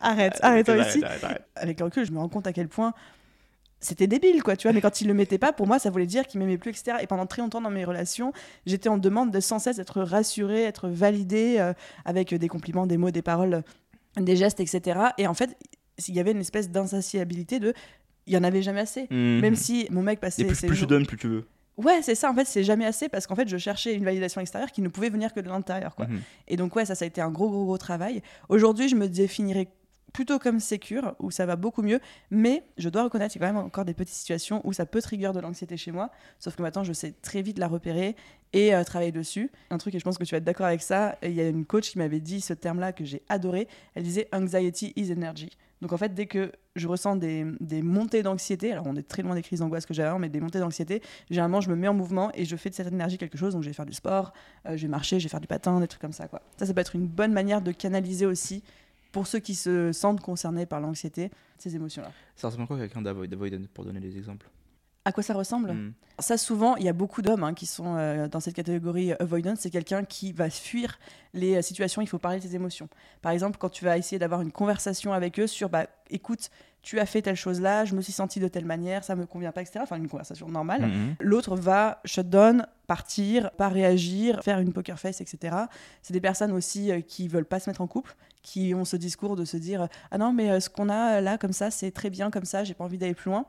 Arrête, 0.00 0.38
Arrête, 0.40 0.68
ici. 0.68 1.04
arrête, 1.04 1.24
arrête. 1.24 1.44
Avec 1.56 1.78
le 1.80 1.84
recul, 1.84 2.06
je 2.06 2.12
me 2.12 2.18
rends 2.18 2.28
compte 2.30 2.46
à 2.46 2.52
quel 2.54 2.68
point 2.68 2.94
c'était 3.80 4.06
débile, 4.06 4.42
quoi, 4.42 4.56
tu 4.56 4.66
vois. 4.68 4.74
Mais 4.74 4.80
quand 4.80 5.00
il 5.00 5.06
le 5.08 5.14
mettait 5.14 5.38
pas, 5.38 5.52
pour 5.52 5.66
moi, 5.66 5.78
ça 5.78 5.90
voulait 5.90 6.06
dire 6.06 6.26
qu'il 6.26 6.38
m'aimait 6.38 6.58
plus, 6.58 6.70
etc. 6.70 6.98
Et 7.00 7.06
pendant 7.06 7.26
très 7.26 7.40
longtemps 7.42 7.60
dans 7.62 7.70
mes 7.70 7.84
relations, 7.84 8.32
j'étais 8.66 8.88
en 8.90 8.98
demande 8.98 9.30
de 9.30 9.40
sans 9.40 9.58
cesse 9.58 9.78
être 9.78 10.02
rassurée, 10.02 10.64
être 10.64 10.88
validée 10.88 11.56
euh, 11.58 11.72
avec 12.04 12.34
des 12.34 12.48
compliments, 12.48 12.86
des 12.86 12.98
mots, 12.98 13.10
des 13.10 13.22
paroles, 13.22 13.62
des 14.18 14.36
gestes, 14.36 14.60
etc. 14.60 15.00
Et 15.18 15.26
en 15.26 15.34
fait, 15.34 15.56
il 16.08 16.14
y 16.14 16.20
avait 16.20 16.32
une 16.32 16.40
espèce 16.40 16.70
d'insatiabilité 16.70 17.58
de. 17.58 17.72
Il 18.26 18.34
y 18.34 18.36
en 18.36 18.44
avait 18.44 18.62
jamais 18.62 18.80
assez. 18.80 19.06
Hmm. 19.10 19.40
Même 19.40 19.56
si 19.56 19.86
mon 19.90 20.02
mec 20.02 20.20
passait 20.20 20.42
Et 20.42 20.46
plus, 20.46 20.54
ses 20.54 20.66
plus 20.66 20.76
tu 20.76 20.80
jours- 20.80 20.88
donnes, 20.88 21.06
plus 21.06 21.16
tu 21.16 21.28
veux. 21.28 21.46
Ouais, 21.76 22.00
c'est 22.02 22.14
ça. 22.14 22.30
En 22.30 22.34
fait, 22.34 22.44
c'est 22.44 22.62
jamais 22.64 22.84
assez 22.84 23.08
parce 23.08 23.26
qu'en 23.26 23.34
fait, 23.34 23.48
je 23.48 23.56
cherchais 23.56 23.94
une 23.94 24.04
validation 24.04 24.40
extérieure 24.42 24.70
qui 24.70 24.82
ne 24.82 24.88
pouvait 24.88 25.08
venir 25.08 25.32
que 25.32 25.40
de 25.40 25.48
l'intérieur, 25.48 25.94
quoi. 25.94 26.06
Mhm. 26.06 26.20
Et 26.48 26.56
donc, 26.58 26.76
ouais, 26.76 26.84
ça, 26.84 26.94
ça 26.94 27.06
a 27.06 27.08
été 27.08 27.22
un 27.22 27.30
gros, 27.30 27.48
gros, 27.48 27.64
gros 27.64 27.78
travail. 27.78 28.20
Aujourd'hui, 28.50 28.88
je 28.90 28.96
me 28.96 29.08
définirais 29.08 29.68
plutôt 30.12 30.38
comme 30.38 30.60
sécure, 30.60 31.14
où 31.18 31.30
ça 31.30 31.46
va 31.46 31.56
beaucoup 31.56 31.82
mieux. 31.82 32.00
Mais 32.30 32.64
je 32.78 32.88
dois 32.88 33.04
reconnaître 33.04 33.32
qu'il 33.32 33.40
y 33.40 33.44
a 33.44 33.48
quand 33.48 33.54
même 33.54 33.64
encore 33.64 33.84
des 33.84 33.94
petites 33.94 34.14
situations 34.14 34.60
où 34.64 34.72
ça 34.72 34.86
peut 34.86 35.02
trigger 35.02 35.32
de 35.34 35.40
l'anxiété 35.40 35.76
chez 35.76 35.92
moi. 35.92 36.10
Sauf 36.38 36.56
que 36.56 36.62
maintenant, 36.62 36.84
je 36.84 36.92
sais 36.92 37.12
très 37.22 37.42
vite 37.42 37.58
la 37.58 37.68
repérer 37.68 38.16
et 38.52 38.74
euh, 38.74 38.84
travailler 38.84 39.12
dessus. 39.12 39.50
Un 39.70 39.78
truc, 39.78 39.94
et 39.94 39.98
je 39.98 40.04
pense 40.04 40.18
que 40.18 40.24
tu 40.24 40.34
vas 40.34 40.38
être 40.38 40.44
d'accord 40.44 40.66
avec 40.66 40.82
ça, 40.82 41.16
il 41.22 41.32
y 41.32 41.40
a 41.40 41.48
une 41.48 41.64
coach 41.64 41.90
qui 41.90 41.98
m'avait 41.98 42.20
dit 42.20 42.40
ce 42.40 42.52
terme-là 42.52 42.92
que 42.92 43.04
j'ai 43.04 43.22
adoré. 43.28 43.68
Elle 43.94 44.02
disait 44.02 44.28
Anxiety 44.32 44.92
is 44.96 45.12
energy. 45.12 45.50
Donc 45.80 45.92
en 45.92 45.96
fait, 45.96 46.12
dès 46.12 46.26
que 46.26 46.52
je 46.76 46.86
ressens 46.86 47.16
des, 47.16 47.46
des 47.60 47.80
montées 47.82 48.22
d'anxiété, 48.22 48.70
alors 48.70 48.84
on 48.86 48.96
est 48.96 49.06
très 49.06 49.22
loin 49.22 49.34
des 49.34 49.42
crises 49.42 49.60
d'angoisse 49.60 49.86
que 49.86 49.94
j'avais 49.94 50.18
mais 50.18 50.28
des 50.28 50.40
montées 50.40 50.58
d'anxiété, 50.58 51.02
généralement 51.30 51.60
je 51.60 51.70
me 51.70 51.74
mets 51.74 51.88
en 51.88 51.94
mouvement 51.94 52.30
et 52.34 52.44
je 52.44 52.56
fais 52.56 52.68
de 52.68 52.74
cette 52.74 52.88
énergie 52.88 53.16
quelque 53.16 53.38
chose. 53.38 53.54
Donc 53.54 53.62
je 53.62 53.68
vais 53.68 53.74
faire 53.74 53.86
du 53.86 53.94
sport, 53.94 54.32
euh, 54.66 54.76
je 54.76 54.82
vais 54.82 54.88
marcher, 54.88 55.18
je 55.18 55.24
vais 55.24 55.30
faire 55.30 55.40
du 55.40 55.46
patin, 55.46 55.80
des 55.80 55.88
trucs 55.88 56.02
comme 56.02 56.12
ça. 56.12 56.28
Quoi. 56.28 56.42
Ça, 56.58 56.66
ça 56.66 56.74
peut 56.74 56.80
être 56.80 56.94
une 56.94 57.06
bonne 57.06 57.32
manière 57.32 57.62
de 57.62 57.72
canaliser 57.72 58.26
aussi, 58.26 58.62
pour 59.12 59.26
ceux 59.26 59.38
qui 59.38 59.54
se 59.54 59.92
sentent 59.92 60.20
concernés 60.20 60.66
par 60.66 60.80
l'anxiété, 60.80 61.30
ces 61.58 61.74
émotions-là. 61.76 62.12
Ça 62.36 62.48
ressemble 62.48 62.64
à 62.64 62.66
quoi 62.66 62.78
quelqu'un 62.78 63.02
d'avoid- 63.02 63.26
d'avoidant 63.28 63.62
pour 63.74 63.84
donner 63.84 64.00
des 64.00 64.16
exemples? 64.16 64.48
À 65.04 65.12
quoi 65.12 65.22
ça 65.22 65.32
ressemble? 65.32 65.72
Hmm. 65.72 65.92
Ça, 66.18 66.36
souvent, 66.36 66.76
il 66.76 66.84
y 66.84 66.88
a 66.88 66.92
beaucoup 66.92 67.22
d'hommes 67.22 67.42
hein, 67.42 67.54
qui 67.54 67.64
sont 67.64 67.96
euh, 67.96 68.28
dans 68.28 68.40
cette 68.40 68.54
catégorie 68.54 69.12
avoidance. 69.14 69.60
C'est 69.60 69.70
quelqu'un 69.70 70.04
qui 70.04 70.32
va 70.32 70.50
fuir 70.50 70.98
les 71.32 71.56
euh, 71.56 71.62
situations, 71.62 72.02
il 72.02 72.06
faut 72.06 72.18
parler 72.18 72.38
de 72.38 72.42
ses 72.42 72.54
émotions. 72.54 72.88
Par 73.22 73.32
exemple, 73.32 73.56
quand 73.58 73.70
tu 73.70 73.84
vas 73.86 73.96
essayer 73.96 74.18
d'avoir 74.18 74.42
une 74.42 74.52
conversation 74.52 75.14
avec 75.14 75.40
eux 75.40 75.46
sur 75.46 75.70
bah, 75.70 75.86
écoute, 76.10 76.50
tu 76.82 76.98
as 76.98 77.06
fait 77.06 77.22
telle 77.22 77.36
chose 77.36 77.60
là, 77.60 77.84
je 77.84 77.94
me 77.94 78.00
suis 78.00 78.12
senti 78.12 78.40
de 78.40 78.48
telle 78.48 78.64
manière, 78.64 79.04
ça 79.04 79.14
me 79.14 79.26
convient 79.26 79.52
pas, 79.52 79.62
etc. 79.62 79.80
Enfin, 79.82 79.96
une 79.96 80.08
conversation 80.08 80.48
normale. 80.48 80.86
Mhm. 80.86 81.16
L'autre 81.20 81.56
va 81.56 82.00
shut 82.04 82.28
down, 82.28 82.66
partir, 82.86 83.50
pas 83.52 83.68
réagir, 83.68 84.42
faire 84.42 84.60
une 84.60 84.72
poker 84.72 84.98
face, 84.98 85.20
etc. 85.20 85.56
C'est 86.02 86.12
des 86.12 86.20
personnes 86.20 86.52
aussi 86.52 86.90
euh, 86.90 87.00
qui 87.00 87.28
veulent 87.28 87.44
pas 87.44 87.60
se 87.60 87.68
mettre 87.68 87.82
en 87.82 87.86
couple, 87.86 88.16
qui 88.42 88.74
ont 88.74 88.84
ce 88.84 88.96
discours 88.96 89.36
de 89.36 89.44
se 89.44 89.56
dire 89.56 89.88
ah 90.10 90.18
non 90.18 90.32
mais 90.32 90.50
euh, 90.50 90.60
ce 90.60 90.70
qu'on 90.70 90.88
a 90.88 91.18
euh, 91.18 91.20
là 91.20 91.36
comme 91.36 91.52
ça 91.52 91.70
c'est 91.70 91.90
très 91.90 92.08
bien 92.08 92.30
comme 92.30 92.46
ça, 92.46 92.64
j'ai 92.64 92.74
pas 92.74 92.84
envie 92.84 92.98
d'aller 92.98 93.14
plus 93.14 93.30
loin. 93.30 93.46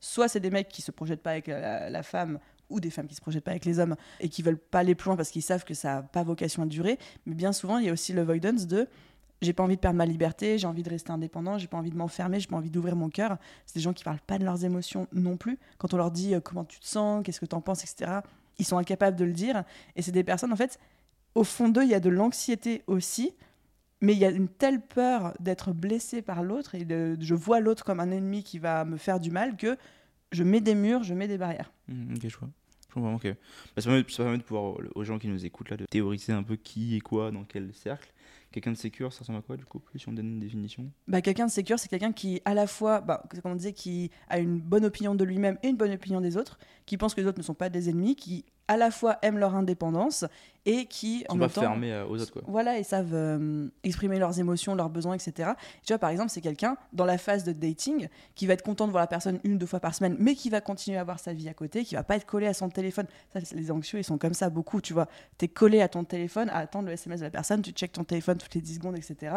Soit 0.00 0.26
c'est 0.26 0.40
des 0.40 0.50
mecs 0.50 0.68
qui 0.68 0.82
se 0.82 0.90
projettent 0.90 1.22
pas 1.22 1.30
avec 1.30 1.46
la, 1.46 1.88
la 1.88 2.02
femme 2.02 2.40
ou 2.68 2.80
des 2.80 2.90
femmes 2.90 3.06
qui 3.06 3.14
se 3.14 3.20
projettent 3.20 3.44
pas 3.44 3.52
avec 3.52 3.64
les 3.64 3.78
hommes 3.78 3.94
et 4.18 4.28
qui 4.28 4.42
veulent 4.42 4.58
pas 4.58 4.80
aller 4.80 4.96
plus 4.96 5.06
loin 5.06 5.16
parce 5.16 5.30
qu'ils 5.30 5.42
savent 5.42 5.64
que 5.64 5.74
ça 5.74 5.98
a 5.98 6.02
pas 6.02 6.24
vocation 6.24 6.64
à 6.64 6.66
durer. 6.66 6.98
Mais 7.26 7.34
bien 7.34 7.52
souvent 7.52 7.78
il 7.78 7.86
y 7.86 7.88
a 7.88 7.92
aussi 7.92 8.12
l'avoidance 8.12 8.66
de 8.66 8.88
j'ai 9.42 9.52
pas 9.52 9.62
envie 9.62 9.76
de 9.76 9.80
perdre 9.80 9.98
ma 9.98 10.06
liberté, 10.06 10.56
j'ai 10.56 10.66
envie 10.66 10.82
de 10.82 10.88
rester 10.88 11.10
indépendant, 11.10 11.58
j'ai 11.58 11.66
pas 11.66 11.76
envie 11.76 11.90
de 11.90 11.96
m'enfermer, 11.96 12.40
j'ai 12.40 12.46
pas 12.46 12.56
envie 12.56 12.70
d'ouvrir 12.70 12.96
mon 12.96 13.10
cœur. 13.10 13.36
C'est 13.66 13.74
des 13.74 13.80
gens 13.80 13.92
qui 13.92 14.04
parlent 14.04 14.20
pas 14.26 14.38
de 14.38 14.44
leurs 14.44 14.64
émotions 14.64 15.08
non 15.12 15.36
plus. 15.36 15.58
Quand 15.78 15.92
on 15.92 15.96
leur 15.96 16.10
dit 16.10 16.34
euh, 16.34 16.40
comment 16.40 16.64
tu 16.64 16.78
te 16.78 16.86
sens, 16.86 17.22
qu'est-ce 17.24 17.40
que 17.40 17.46
tu 17.46 17.56
en 17.56 17.60
penses, 17.60 17.82
etc., 17.82 18.20
ils 18.58 18.64
sont 18.64 18.78
incapables 18.78 19.16
de 19.16 19.24
le 19.24 19.32
dire. 19.32 19.64
Et 19.96 20.02
c'est 20.02 20.12
des 20.12 20.24
personnes, 20.24 20.52
en 20.52 20.56
fait, 20.56 20.78
au 21.34 21.44
fond 21.44 21.68
d'eux, 21.68 21.82
il 21.82 21.88
y 21.88 21.94
a 21.94 22.00
de 22.00 22.10
l'anxiété 22.10 22.82
aussi, 22.86 23.34
mais 24.00 24.12
il 24.12 24.18
y 24.18 24.24
a 24.24 24.30
une 24.30 24.48
telle 24.48 24.80
peur 24.80 25.34
d'être 25.40 25.72
blessé 25.72 26.22
par 26.22 26.42
l'autre 26.42 26.74
et 26.74 26.84
de, 26.84 27.16
je 27.20 27.34
vois 27.34 27.60
l'autre 27.60 27.84
comme 27.84 28.00
un 28.00 28.10
ennemi 28.10 28.44
qui 28.44 28.58
va 28.58 28.84
me 28.84 28.96
faire 28.96 29.18
du 29.18 29.30
mal 29.30 29.56
que 29.56 29.76
je 30.30 30.44
mets 30.44 30.60
des 30.60 30.74
murs, 30.74 31.02
je 31.02 31.14
mets 31.14 31.28
des 31.28 31.38
barrières. 31.38 31.72
Mmh, 31.88 32.14
je 32.22 32.36
vois. 32.36 32.48
Je. 32.94 33.28
Bah, 33.30 33.36
ça, 33.78 33.82
permet, 33.90 34.04
ça 34.08 34.22
permet 34.22 34.38
de 34.38 34.42
pouvoir, 34.42 34.76
aux 34.94 35.04
gens 35.04 35.18
qui 35.18 35.28
nous 35.28 35.44
écoutent, 35.44 35.70
là, 35.70 35.76
de 35.76 35.86
théoriser 35.86 36.32
un 36.32 36.42
peu 36.42 36.56
qui 36.56 36.96
est 36.96 37.00
quoi, 37.00 37.30
dans 37.30 37.44
quel 37.44 37.72
cercle. 37.72 38.12
Quelqu'un 38.52 38.72
de 38.72 38.76
sécure, 38.76 39.12
ça 39.14 39.20
ressemble 39.20 39.38
à 39.38 39.42
quoi 39.42 39.56
du 39.56 39.64
coup 39.64 39.80
Si 39.96 40.06
on 40.08 40.12
donne 40.12 40.26
une 40.26 40.40
définition? 40.40 40.90
Bah, 41.08 41.22
Quelqu'un 41.22 41.46
de 41.46 41.50
sécure, 41.50 41.78
c'est 41.78 41.88
quelqu'un 41.88 42.12
qui, 42.12 42.42
à 42.44 42.52
la 42.52 42.66
fois, 42.66 43.00
bah, 43.00 43.22
comme 43.42 43.52
on 43.52 43.56
disait, 43.56 43.72
qui 43.72 44.10
a 44.28 44.38
une 44.38 44.58
bonne 44.58 44.84
opinion 44.84 45.14
de 45.14 45.24
lui-même 45.24 45.58
et 45.62 45.68
une 45.68 45.76
bonne 45.76 45.92
opinion 45.92 46.20
des 46.20 46.36
autres, 46.36 46.58
qui 46.84 46.98
pense 46.98 47.14
que 47.14 47.22
les 47.22 47.26
autres 47.26 47.38
ne 47.38 47.44
sont 47.44 47.54
pas 47.54 47.70
des 47.70 47.88
ennemis, 47.88 48.14
qui 48.14 48.44
à 48.68 48.76
la 48.76 48.90
fois 48.90 49.18
aiment 49.22 49.38
leur 49.38 49.54
indépendance 49.54 50.24
et 50.64 50.86
qui, 50.86 51.24
en 51.28 51.34
même 51.34 51.50
temps, 51.50 51.60
fermés 51.60 51.92
euh, 51.92 52.06
aux 52.06 52.20
autres 52.20 52.32
quoi. 52.32 52.42
Voilà, 52.46 52.78
ils 52.78 52.84
savent 52.84 53.14
euh, 53.14 53.68
exprimer 53.82 54.18
leurs 54.18 54.38
émotions, 54.38 54.74
leurs 54.76 54.90
besoins, 54.90 55.14
etc. 55.14 55.50
Tu 55.84 55.92
vois, 55.92 55.98
par 55.98 56.10
exemple, 56.10 56.30
c'est 56.30 56.40
quelqu'un 56.40 56.76
dans 56.92 57.04
la 57.04 57.18
phase 57.18 57.42
de 57.42 57.52
dating 57.52 58.08
qui 58.36 58.46
va 58.46 58.54
être 58.54 58.62
content 58.62 58.86
de 58.86 58.92
voir 58.92 59.02
la 59.02 59.08
personne 59.08 59.40
une 59.42 59.54
ou 59.54 59.58
deux 59.58 59.66
fois 59.66 59.80
par 59.80 59.94
semaine, 59.94 60.16
mais 60.20 60.36
qui 60.36 60.50
va 60.50 60.60
continuer 60.60 60.98
à 60.98 61.00
avoir 61.00 61.18
sa 61.18 61.32
vie 61.32 61.48
à 61.48 61.54
côté, 61.54 61.84
qui 61.84 61.96
va 61.96 62.04
pas 62.04 62.16
être 62.16 62.26
collé 62.26 62.46
à 62.46 62.54
son 62.54 62.68
téléphone. 62.68 63.06
Ça, 63.32 63.40
les 63.52 63.70
anxieux, 63.72 63.98
ils 63.98 64.04
sont 64.04 64.18
comme 64.18 64.34
ça 64.34 64.50
beaucoup, 64.50 64.80
tu 64.80 64.92
vois. 64.92 65.08
Tu 65.38 65.46
es 65.46 65.48
collé 65.48 65.80
à 65.80 65.88
ton 65.88 66.04
téléphone, 66.04 66.48
à 66.50 66.58
attendre 66.58 66.86
le 66.86 66.92
SMS 66.92 67.20
de 67.20 67.24
la 67.24 67.30
personne, 67.30 67.62
tu 67.62 67.72
checkes 67.72 67.92
ton 67.92 68.04
téléphone 68.04 68.38
toutes 68.38 68.54
les 68.54 68.60
10 68.60 68.76
secondes, 68.76 68.96
etc. 68.96 69.34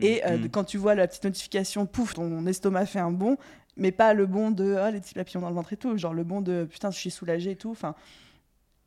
et 0.00 0.20
mmh, 0.20 0.28
euh, 0.28 0.38
mmh. 0.38 0.48
quand 0.50 0.64
tu 0.64 0.78
vois 0.78 0.94
la 0.94 1.08
petite 1.08 1.24
notification, 1.24 1.86
pouf, 1.86 2.14
ton 2.14 2.46
estomac 2.46 2.86
fait 2.86 3.00
un 3.00 3.10
bond, 3.10 3.36
mais 3.76 3.90
pas 3.90 4.14
le 4.14 4.26
bond 4.26 4.52
de 4.52 4.76
oh, 4.80 4.90
les 4.92 5.00
petits 5.00 5.14
papillons 5.14 5.40
dans 5.40 5.48
le 5.48 5.54
ventre 5.54 5.72
et 5.72 5.76
tout, 5.76 5.96
genre 5.96 6.14
le 6.14 6.24
bond 6.24 6.40
de 6.40 6.66
putain, 6.70 6.92
je 6.92 6.98
suis 6.98 7.10
soulagé 7.10 7.52
et 7.52 7.56
tout. 7.56 7.70
Enfin 7.70 7.94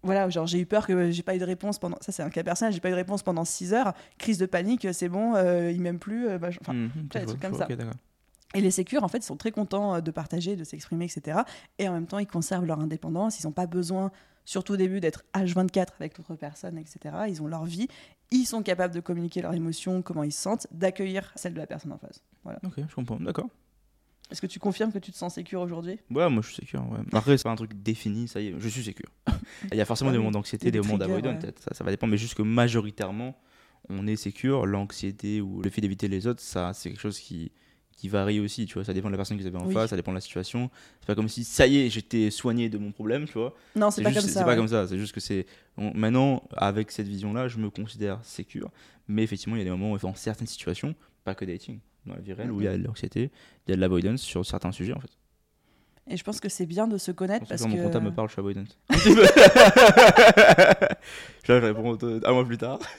voilà, 0.03 0.29
genre 0.29 0.47
j'ai 0.47 0.59
eu 0.59 0.65
peur 0.65 0.87
que 0.87 1.11
j'ai 1.11 1.23
pas 1.23 1.35
eu 1.35 1.39
de 1.39 1.45
réponse 1.45 1.77
pendant. 1.77 1.97
Ça, 2.01 2.11
c'est 2.11 2.23
un 2.23 2.29
cas 2.29 2.43
personnel, 2.43 2.73
j'ai 2.73 2.79
pas 2.79 2.89
eu 2.89 2.93
de 2.93 2.97
réponse 2.97 3.21
pendant 3.21 3.45
6 3.45 3.73
heures. 3.73 3.93
Crise 4.17 4.37
de 4.37 4.45
panique, 4.45 4.87
c'est 4.93 5.09
bon, 5.09 5.35
euh, 5.35 5.71
il 5.71 5.81
m'aime 5.81 5.99
plus. 5.99 6.27
Euh, 6.27 6.37
bah, 6.37 6.49
enfin, 6.59 6.73
mmh, 6.73 6.89
des 7.13 7.25
trucs 7.25 7.41
comme 7.41 7.55
ça. 7.55 7.67
et 8.55 8.61
les 8.61 8.71
sécures, 8.71 9.03
en 9.03 9.07
fait, 9.07 9.19
ils 9.19 9.23
sont 9.23 9.37
très 9.37 9.51
contents 9.51 9.95
euh, 9.95 10.01
de 10.01 10.11
partager, 10.11 10.55
de 10.55 10.63
s'exprimer, 10.63 11.05
etc. 11.05 11.41
Et 11.77 11.87
en 11.87 11.93
même 11.93 12.07
temps, 12.07 12.19
ils 12.19 12.27
conservent 12.27 12.65
leur 12.65 12.79
indépendance. 12.79 13.39
Ils 13.39 13.45
n'ont 13.45 13.53
pas 13.53 13.67
besoin, 13.67 14.11
surtout 14.43 14.73
au 14.73 14.77
début, 14.77 15.01
d'être 15.01 15.23
H24 15.35 15.89
avec 15.99 16.17
l'autre 16.17 16.35
personne, 16.35 16.79
etc. 16.79 17.15
Ils 17.27 17.41
ont 17.43 17.47
leur 17.47 17.65
vie. 17.65 17.87
Ils 18.31 18.45
sont 18.45 18.63
capables 18.63 18.95
de 18.95 19.01
communiquer 19.01 19.41
leurs 19.41 19.53
émotions, 19.53 20.01
comment 20.01 20.23
ils 20.23 20.31
se 20.31 20.41
sentent, 20.41 20.65
d'accueillir 20.71 21.31
celle 21.35 21.53
de 21.53 21.59
la 21.59 21.67
personne 21.67 21.91
en 21.91 21.97
face. 21.97 22.23
Voilà. 22.43 22.59
Ok, 22.65 22.75
je 22.87 22.95
comprends. 22.95 23.17
D'accord. 23.17 23.49
Est-ce 24.31 24.41
que 24.41 24.47
tu 24.47 24.59
confirmes 24.59 24.91
que 24.93 24.99
tu 24.99 25.11
te 25.11 25.17
sens 25.17 25.35
sécure 25.35 25.61
aujourd'hui? 25.61 25.99
Ouais, 26.09 26.29
moi 26.29 26.41
je 26.41 26.47
suis 26.47 26.55
sécure. 26.55 26.81
Ouais. 26.89 26.99
Après, 27.11 27.37
c'est 27.37 27.43
pas 27.43 27.51
un 27.51 27.55
truc 27.55 27.73
défini, 27.73 28.27
ça 28.27 28.39
y 28.39 28.47
est, 28.47 28.55
je 28.57 28.69
suis 28.69 28.83
sécure. 28.83 29.09
Il 29.71 29.77
y 29.77 29.81
a 29.81 29.85
forcément 29.85 30.11
des 30.11 30.17
moments 30.17 30.31
d'anxiété, 30.31 30.71
des, 30.71 30.79
moments 30.79 30.97
d'avoidance, 30.97 31.43
ça, 31.59 31.73
ça 31.73 31.83
va 31.83 31.91
dépendre, 31.91 32.11
mais 32.11 32.17
juste 32.17 32.35
que 32.35 32.41
majoritairement, 32.41 33.37
on 33.89 34.07
est 34.07 34.15
sécure. 34.15 34.65
L'anxiété 34.65 35.41
ou 35.41 35.61
le 35.61 35.69
fait 35.69 35.81
d'éviter 35.81 36.07
les 36.07 36.27
autres, 36.27 36.41
ça, 36.41 36.71
c'est 36.73 36.89
quelque 36.89 37.01
chose 37.01 37.19
qui, 37.19 37.51
qui 37.97 38.07
varie 38.07 38.39
aussi, 38.39 38.65
tu 38.65 38.75
vois. 38.75 38.85
Ça 38.85 38.93
dépend 38.93 39.09
de 39.09 39.11
la 39.11 39.17
personne 39.17 39.37
que 39.37 39.41
vous 39.41 39.47
avez 39.47 39.57
en 39.57 39.69
face, 39.69 39.89
ça 39.89 39.95
dépend 39.95 40.11
de 40.11 40.17
la 40.17 40.21
situation. 40.21 40.69
C'est 40.99 41.07
pas 41.07 41.15
comme 41.15 41.29
si, 41.29 41.43
ça 41.43 41.67
y 41.67 41.77
est, 41.77 41.89
j'étais 41.89 42.31
soigné 42.31 42.69
de 42.69 42.77
mon 42.77 42.91
problème, 42.91 43.25
tu 43.25 43.33
vois. 43.33 43.53
Non, 43.75 43.91
c'est 43.91 44.01
pas, 44.01 44.13
comme 44.13 44.21
ça. 44.21 44.27
C'est 44.27 44.45
pas 44.45 44.55
comme 44.55 44.67
ça. 44.67 44.87
C'est 44.87 44.97
juste 44.97 45.13
que 45.13 45.19
c'est. 45.19 45.45
Maintenant, 45.77 46.43
avec 46.55 46.91
cette 46.91 47.07
vision-là, 47.07 47.47
je 47.47 47.57
me 47.57 47.69
considère 47.69 48.19
sécure. 48.23 48.71
Mais 49.07 49.23
effectivement, 49.23 49.55
il 49.55 49.59
y 49.59 49.61
a 49.63 49.65
des 49.65 49.71
moments 49.71 49.91
où, 49.91 49.97
dans 49.97 50.15
certaines 50.15 50.47
situations, 50.47 50.95
pas 51.23 51.35
que 51.35 51.43
dating 51.45 51.79
dans 52.05 52.15
la 52.15 52.21
vie 52.21 52.33
réelle, 52.33 52.51
où 52.51 52.61
il 52.61 52.65
y 52.65 52.67
a 52.67 52.77
de 52.77 52.83
l'anxiété, 52.83 53.31
il 53.67 53.71
y 53.71 53.73
a 53.73 53.75
de 53.75 53.81
l'avoidance 53.81 54.21
sur 54.21 54.45
certains 54.45 54.71
sujets 54.71 54.93
en 54.93 54.99
fait. 54.99 55.09
Et 56.07 56.17
je 56.17 56.23
pense 56.23 56.39
que 56.39 56.49
c'est 56.49 56.65
bien 56.65 56.87
de 56.87 56.97
se 56.97 57.11
connaître 57.11 57.45
parce 57.47 57.61
que. 57.61 57.67
Quand 57.67 57.75
mon 57.75 57.83
comptable 57.83 58.05
me 58.05 58.11
parle, 58.11 58.27
je 58.27 58.33
suis 58.33 58.39
avoidance. 58.39 58.77
je 61.43 61.53
réponds 61.53 61.97
un 62.25 62.33
mois 62.33 62.45
plus 62.45 62.57
tard. 62.57 62.79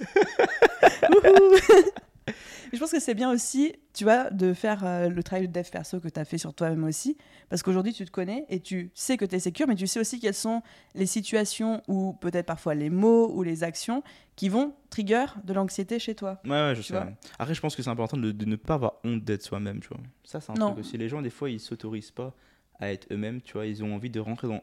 je 2.73 2.79
pense 2.79 2.91
que 2.91 3.01
c'est 3.01 3.15
bien 3.15 3.31
aussi, 3.31 3.75
tu 3.93 4.05
vois, 4.05 4.31
de 4.31 4.53
faire 4.55 4.85
euh, 4.85 5.09
le 5.09 5.23
travail 5.23 5.49
de 5.49 5.53
dev 5.53 5.69
perso 5.71 6.01
que 6.01 6.09
tu 6.09 6.21
as 6.21 6.25
fait 6.25 6.39
sur 6.39 6.55
toi-même 6.55 6.85
aussi. 6.85 7.17
Parce 7.49 7.63
qu'aujourd'hui, 7.63 7.93
tu 7.93 8.05
te 8.05 8.11
connais 8.11 8.47
et 8.49 8.61
tu 8.61 8.91
sais 8.95 9.17
que 9.17 9.25
tu 9.25 9.35
es 9.35 9.39
sécure, 9.39 9.67
mais 9.67 9.75
tu 9.75 9.87
sais 9.87 10.01
aussi 10.01 10.21
quelles 10.21 10.35
sont 10.35 10.63
les 10.95 11.07
situations 11.07 11.83
ou 11.89 12.15
peut-être 12.15 12.47
parfois 12.47 12.75
les 12.75 12.91
mots 12.91 13.31
ou 13.33 13.43
les 13.43 13.65
actions 13.65 14.03
qui 14.37 14.49
vont 14.49 14.75
trigger 14.91 15.27
de 15.45 15.53
l'anxiété 15.53 15.99
chez 15.99 16.15
toi. 16.15 16.41
Ouais, 16.45 16.51
ouais, 16.51 16.75
je 16.75 16.83
sais. 16.83 16.95
Après, 17.39 17.55
je 17.55 17.61
pense 17.61 17.77
que 17.77 17.83
c'est 17.83 17.91
important 17.91 18.17
de, 18.17 18.33
ne 18.45 18.57
pas 18.57 18.75
avoir 18.75 18.95
honte 19.05 19.25
d'être 19.25 19.43
soi-même, 19.43 19.81
tu 19.81 19.89
vois. 19.89 19.99
Ça, 20.25 20.41
c'est 20.41 20.53
un 20.53 20.55
truc 20.55 20.79
aussi. 20.79 20.97
Les 20.97 21.09
gens, 21.09 21.23
des 21.23 21.31
fois, 21.31 21.51
ils 21.51 21.61
s'autorisent 21.61 22.11
pas 22.11 22.35
à 22.81 22.91
être 22.91 23.07
eux-mêmes, 23.13 23.41
tu 23.43 23.55
vois. 23.55 23.67
Ils 23.67 23.83
ont 23.85 23.95
envie 23.95 24.11
de 24.11 24.21
rentrer 24.21 24.49
dans. 24.49 24.63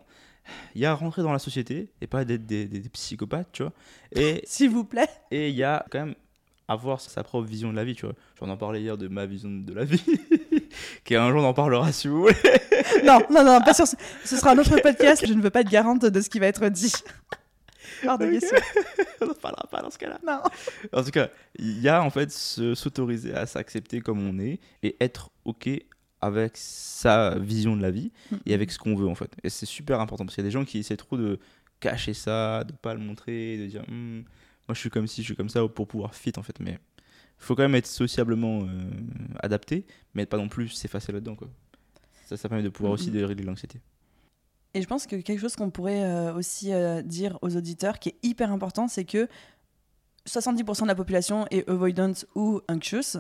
Il 0.74 0.82
y 0.82 0.86
a 0.86 0.94
rentrer 0.96 1.22
dans 1.22 1.32
la 1.32 1.40
société 1.40 1.92
et 2.02 2.08
pas 2.08 2.26
d'être 2.26 2.46
des, 2.46 2.66
des, 2.68 2.90
psychopathes, 2.90 3.50
tu 3.52 3.64
vois. 3.64 3.74
Et 4.14 4.42
s'il 4.46 4.70
vous 4.70 4.84
plaît. 4.84 5.10
Et 5.30 5.50
il 5.50 5.56
y 5.56 5.64
a 5.64 5.86
quand 5.92 6.00
même 6.00 6.16
avoir 6.70 7.02
sa 7.02 7.24
propre 7.24 7.48
vision 7.48 7.72
de 7.72 7.76
la 7.76 7.84
vie, 7.84 7.96
tu 7.96 8.06
vois. 8.06 8.16
J'en 8.40 8.48
en 8.48 8.56
parlais 8.56 8.82
hier 8.82 8.98
de 8.98 9.08
ma 9.08 9.26
vision 9.26 9.50
de 9.50 9.74
la 9.74 9.84
vie, 9.84 10.04
qui 11.04 11.16
un 11.16 11.30
jour 11.32 11.42
on 11.42 11.46
en 11.46 11.54
parlera 11.54 11.92
si 11.92 12.08
vous 12.08 12.22
voulez. 12.22 12.36
non, 13.04 13.20
non, 13.32 13.44
non, 13.44 13.60
pas 13.62 13.74
sûr. 13.74 13.86
Ce 14.24 14.38
sera 14.38 14.52
un 14.52 14.58
autre 14.58 14.80
podcast. 14.84 15.26
Je 15.28 15.34
ne 15.34 15.42
veux 15.42 15.50
pas 15.50 15.62
être 15.62 15.70
garante 15.70 16.06
de 16.06 16.22
ce 16.22 16.30
qui 16.30 16.40
va 16.40 16.46
être 16.46 16.70
dit. 16.70 16.94
Hors 18.08 18.20
de 18.20 18.28
question. 18.28 18.58
on 19.22 19.26
n'en 19.26 19.34
parlera 19.34 19.68
pas 19.70 19.82
dans 19.82 19.90
ce 19.90 19.98
cas-là. 19.98 20.20
Non. 20.26 20.42
En 20.94 21.04
tout 21.04 21.12
cas, 21.12 21.30
il 21.58 21.82
y 21.82 21.90
a 21.90 22.04
en 22.04 22.12
fait 22.12 22.32
s'autoriser 22.32 23.34
à 23.34 23.46
s'accepter 23.48 24.00
comme 24.00 24.26
on 24.26 24.40
est 24.40 24.60
et 24.84 24.96
être 25.02 25.32
OK 25.46 25.70
avec 26.22 26.52
sa 26.56 27.38
vision 27.40 27.76
de 27.76 27.82
la 27.82 27.92
vie 27.92 28.12
et 28.46 28.54
avec 28.54 28.72
ce 28.72 28.78
qu'on 28.78 28.96
veut 28.96 29.08
en 29.08 29.16
fait. 29.16 29.32
Et 29.44 29.50
c'est 29.50 29.66
super 29.66 30.00
important 30.00 30.26
parce 30.26 30.36
qu'il 30.36 30.44
y 30.44 30.48
a 30.48 30.50
des 30.50 30.54
gens 30.54 30.66
qui 30.66 30.80
essaient 30.80 30.98
trop 30.98 31.18
de 31.18 31.40
cacher 31.80 32.14
ça, 32.14 32.64
de 32.64 32.74
pas 32.74 32.94
le 32.94 33.00
montrer, 33.00 33.58
de 33.58 33.66
dire 33.66 33.84
hmm, 33.88 34.22
moi 34.70 34.76
je 34.76 34.82
suis 34.82 34.92
comme 34.92 35.08
ci, 35.08 35.22
je 35.22 35.26
suis 35.26 35.36
comme 35.36 35.50
ça 35.50 35.68
pour 35.68 35.88
pouvoir 35.88 36.14
fit 36.14 36.32
en 36.38 36.44
fait. 36.44 36.60
Mais 36.60 36.74
il 36.74 37.44
faut 37.44 37.56
quand 37.56 37.64
même 37.64 37.74
être 37.74 37.88
sociablement 37.88 38.62
euh, 38.62 38.68
adapté, 39.42 39.86
mais 40.14 40.28
pas 40.28 40.38
non 40.38 40.48
plus 40.48 40.70
s'effacer 40.70 41.12
là-dedans 41.12 41.36
quoi. 41.36 41.50
Ça, 42.28 42.38
ça 42.38 42.48
permet 42.48 42.64
de 42.64 42.70
pouvoir 42.70 42.94
aussi 42.94 43.10
de 43.10 43.24
régler 43.24 43.44
l'anxiété. 43.44 43.82
Et 44.76 44.84
je 44.84 44.88
pense 44.88 45.08
que 45.08 45.16
quelque 45.16 45.40
chose 45.40 45.56
qu'on 45.56 45.72
pourrait 45.72 46.04
euh, 46.04 46.36
aussi 46.36 46.72
euh, 46.72 47.02
dire 47.02 47.40
aux 47.42 47.58
auditeurs 47.58 47.98
qui 47.98 48.10
est 48.10 48.16
hyper 48.22 48.52
important, 48.52 48.88
c'est 48.88 49.06
que 49.06 49.28
70% 50.28 50.84
de 50.84 50.88
la 50.88 50.94
population 50.94 51.48
est 51.50 51.68
avoidant 51.68 52.14
ou 52.36 52.62
anxious. 52.70 53.18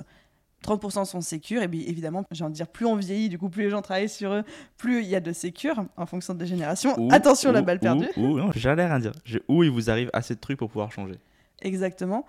30% 0.63 1.05
sont 1.05 1.21
sécures, 1.21 1.63
et 1.63 1.69
bien 1.69 1.81
évidemment, 1.87 2.25
j'ai 2.31 2.43
envie 2.43 2.51
de 2.51 2.57
dire, 2.57 2.67
plus 2.67 2.85
on 2.85 2.97
vieillit, 2.97 3.29
du 3.29 3.39
coup, 3.39 3.49
plus 3.49 3.63
les 3.63 3.69
gens 3.69 3.81
travaillent 3.81 4.09
sur 4.09 4.33
eux, 4.33 4.43
plus 4.77 5.01
il 5.01 5.07
y 5.07 5.15
a 5.15 5.21
de 5.21 5.31
sécures 5.31 5.85
en 5.95 6.05
fonction 6.05 6.33
des 6.33 6.45
générations. 6.45 7.09
Attention, 7.09 7.53
la 7.53 7.61
balle 7.61 7.79
perdue. 7.79 8.09
Ou, 8.17 8.37
non, 8.37 8.51
j'allais 8.53 8.85
rien 8.85 8.99
dire. 8.99 9.13
Où 9.47 9.63
il 9.63 9.71
vous 9.71 9.89
arrive 9.89 10.09
assez 10.11 10.35
de 10.35 10.39
trucs 10.39 10.59
pour 10.59 10.69
pouvoir 10.69 10.91
changer. 10.91 11.15
Exactement. 11.61 12.25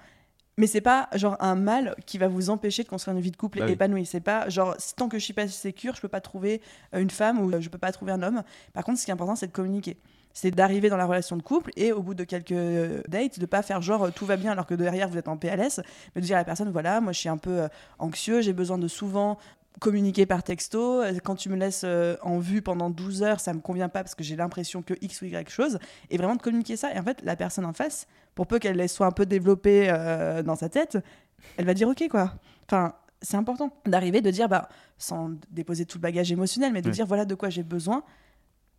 Mais 0.61 0.67
c'est 0.67 0.83
pas 0.83 1.09
genre 1.15 1.37
un 1.41 1.55
mal 1.55 1.95
qui 2.05 2.19
va 2.19 2.29
vous 2.29 2.51
empêcher 2.51 2.83
de 2.83 2.89
construire 2.89 3.17
une 3.17 3.23
vie 3.23 3.31
de 3.31 3.37
couple 3.37 3.61
bah 3.61 3.69
épanouie. 3.71 4.05
C'est 4.05 4.21
pas 4.21 4.47
genre 4.51 4.77
tant 4.95 5.09
que 5.09 5.19
je 5.19 5.25
suis 5.25 5.33
pas 5.33 5.49
sécure, 5.49 5.95
je 5.97 6.03
peux 6.03 6.09
pas 6.09 6.21
trouver 6.21 6.61
euh, 6.95 7.01
une 7.01 7.09
femme 7.09 7.41
ou 7.41 7.51
euh, 7.51 7.61
je 7.63 7.71
peux 7.71 7.79
pas 7.79 7.93
trouver 7.93 8.13
un 8.13 8.23
homme. 8.23 8.43
Par 8.75 8.85
contre, 8.85 8.99
ce 8.99 9.07
qui 9.07 9.11
est 9.11 9.15
important, 9.15 9.37
c'est 9.37 9.47
de 9.47 9.53
communiquer. 9.53 9.97
C'est 10.35 10.51
d'arriver 10.51 10.91
dans 10.91 10.99
la 10.99 11.07
relation 11.07 11.37
de 11.37 11.43
couple 11.43 11.71
et 11.77 11.93
au 11.93 12.03
bout 12.03 12.13
de 12.13 12.25
quelques 12.25 12.53
euh, 12.53 13.03
dates, 13.09 13.39
de 13.39 13.47
pas 13.47 13.63
faire 13.63 13.81
genre 13.81 14.13
tout 14.13 14.27
va 14.27 14.37
bien 14.37 14.53
alors 14.53 14.67
que 14.67 14.75
derrière 14.75 15.09
vous 15.09 15.17
êtes 15.17 15.29
en 15.29 15.39
PLS, 15.39 15.81
mais 16.15 16.21
de 16.21 16.27
dire 16.27 16.37
à 16.37 16.41
la 16.41 16.45
personne 16.45 16.71
voilà, 16.71 17.01
moi 17.01 17.13
je 17.13 17.21
suis 17.21 17.31
un 17.31 17.39
peu 17.39 17.67
anxieux, 17.99 18.43
j'ai 18.43 18.53
besoin 18.53 18.77
de 18.77 18.87
souvent 18.87 19.39
communiquer 19.79 20.27
par 20.27 20.43
texto. 20.43 21.03
Quand 21.25 21.37
tu 21.37 21.49
me 21.49 21.57
laisses 21.57 21.87
en 22.23 22.39
vue 22.39 22.63
pendant 22.63 22.91
12 22.91 23.23
heures, 23.23 23.41
ça 23.41 23.55
me 23.55 23.61
convient 23.61 23.89
pas 23.89 24.03
parce 24.03 24.15
que 24.15 24.25
j'ai 24.25 24.37
l'impression 24.37 24.83
que 24.83 24.95
X 25.01 25.23
ou 25.23 25.27
Y 25.27 25.49
chose. 25.49 25.79
Et 26.11 26.17
vraiment 26.17 26.37
de 26.37 26.43
communiquer 26.43 26.77
ça. 26.77 26.93
Et 26.95 26.99
en 26.99 27.03
fait, 27.03 27.23
la 27.23 27.37
personne 27.37 27.65
en 27.65 27.73
face, 27.73 28.07
pour 28.35 28.47
peu 28.47 28.59
qu'elle 28.59 28.89
soit 28.89 29.07
un 29.07 29.13
peu 29.13 29.27
développée 29.27 29.89
euh, 29.91 30.43
dans 30.43 30.57
sa 30.57 30.69
tête, 30.69 30.99
elle 31.57 31.65
va 31.65 31.75
dire 31.75 31.89
ok 31.89 32.09
quoi. 32.11 32.35
Enfin, 32.67 32.95
c'est 33.23 33.37
important 33.37 33.73
d'arriver, 33.87 34.21
de 34.21 34.31
dire, 34.31 34.49
bah, 34.49 34.69
sans 34.99 35.33
déposer 35.51 35.85
tout 35.85 35.99
le 35.99 36.03
bagage 36.03 36.33
émotionnel, 36.33 36.73
mais 36.73 36.83
de 36.83 36.91
dire 36.91 37.07
voilà 37.07 37.25
de 37.25 37.35
quoi 37.35 37.51
j'ai 37.51 37.63
besoin. 37.63 38.03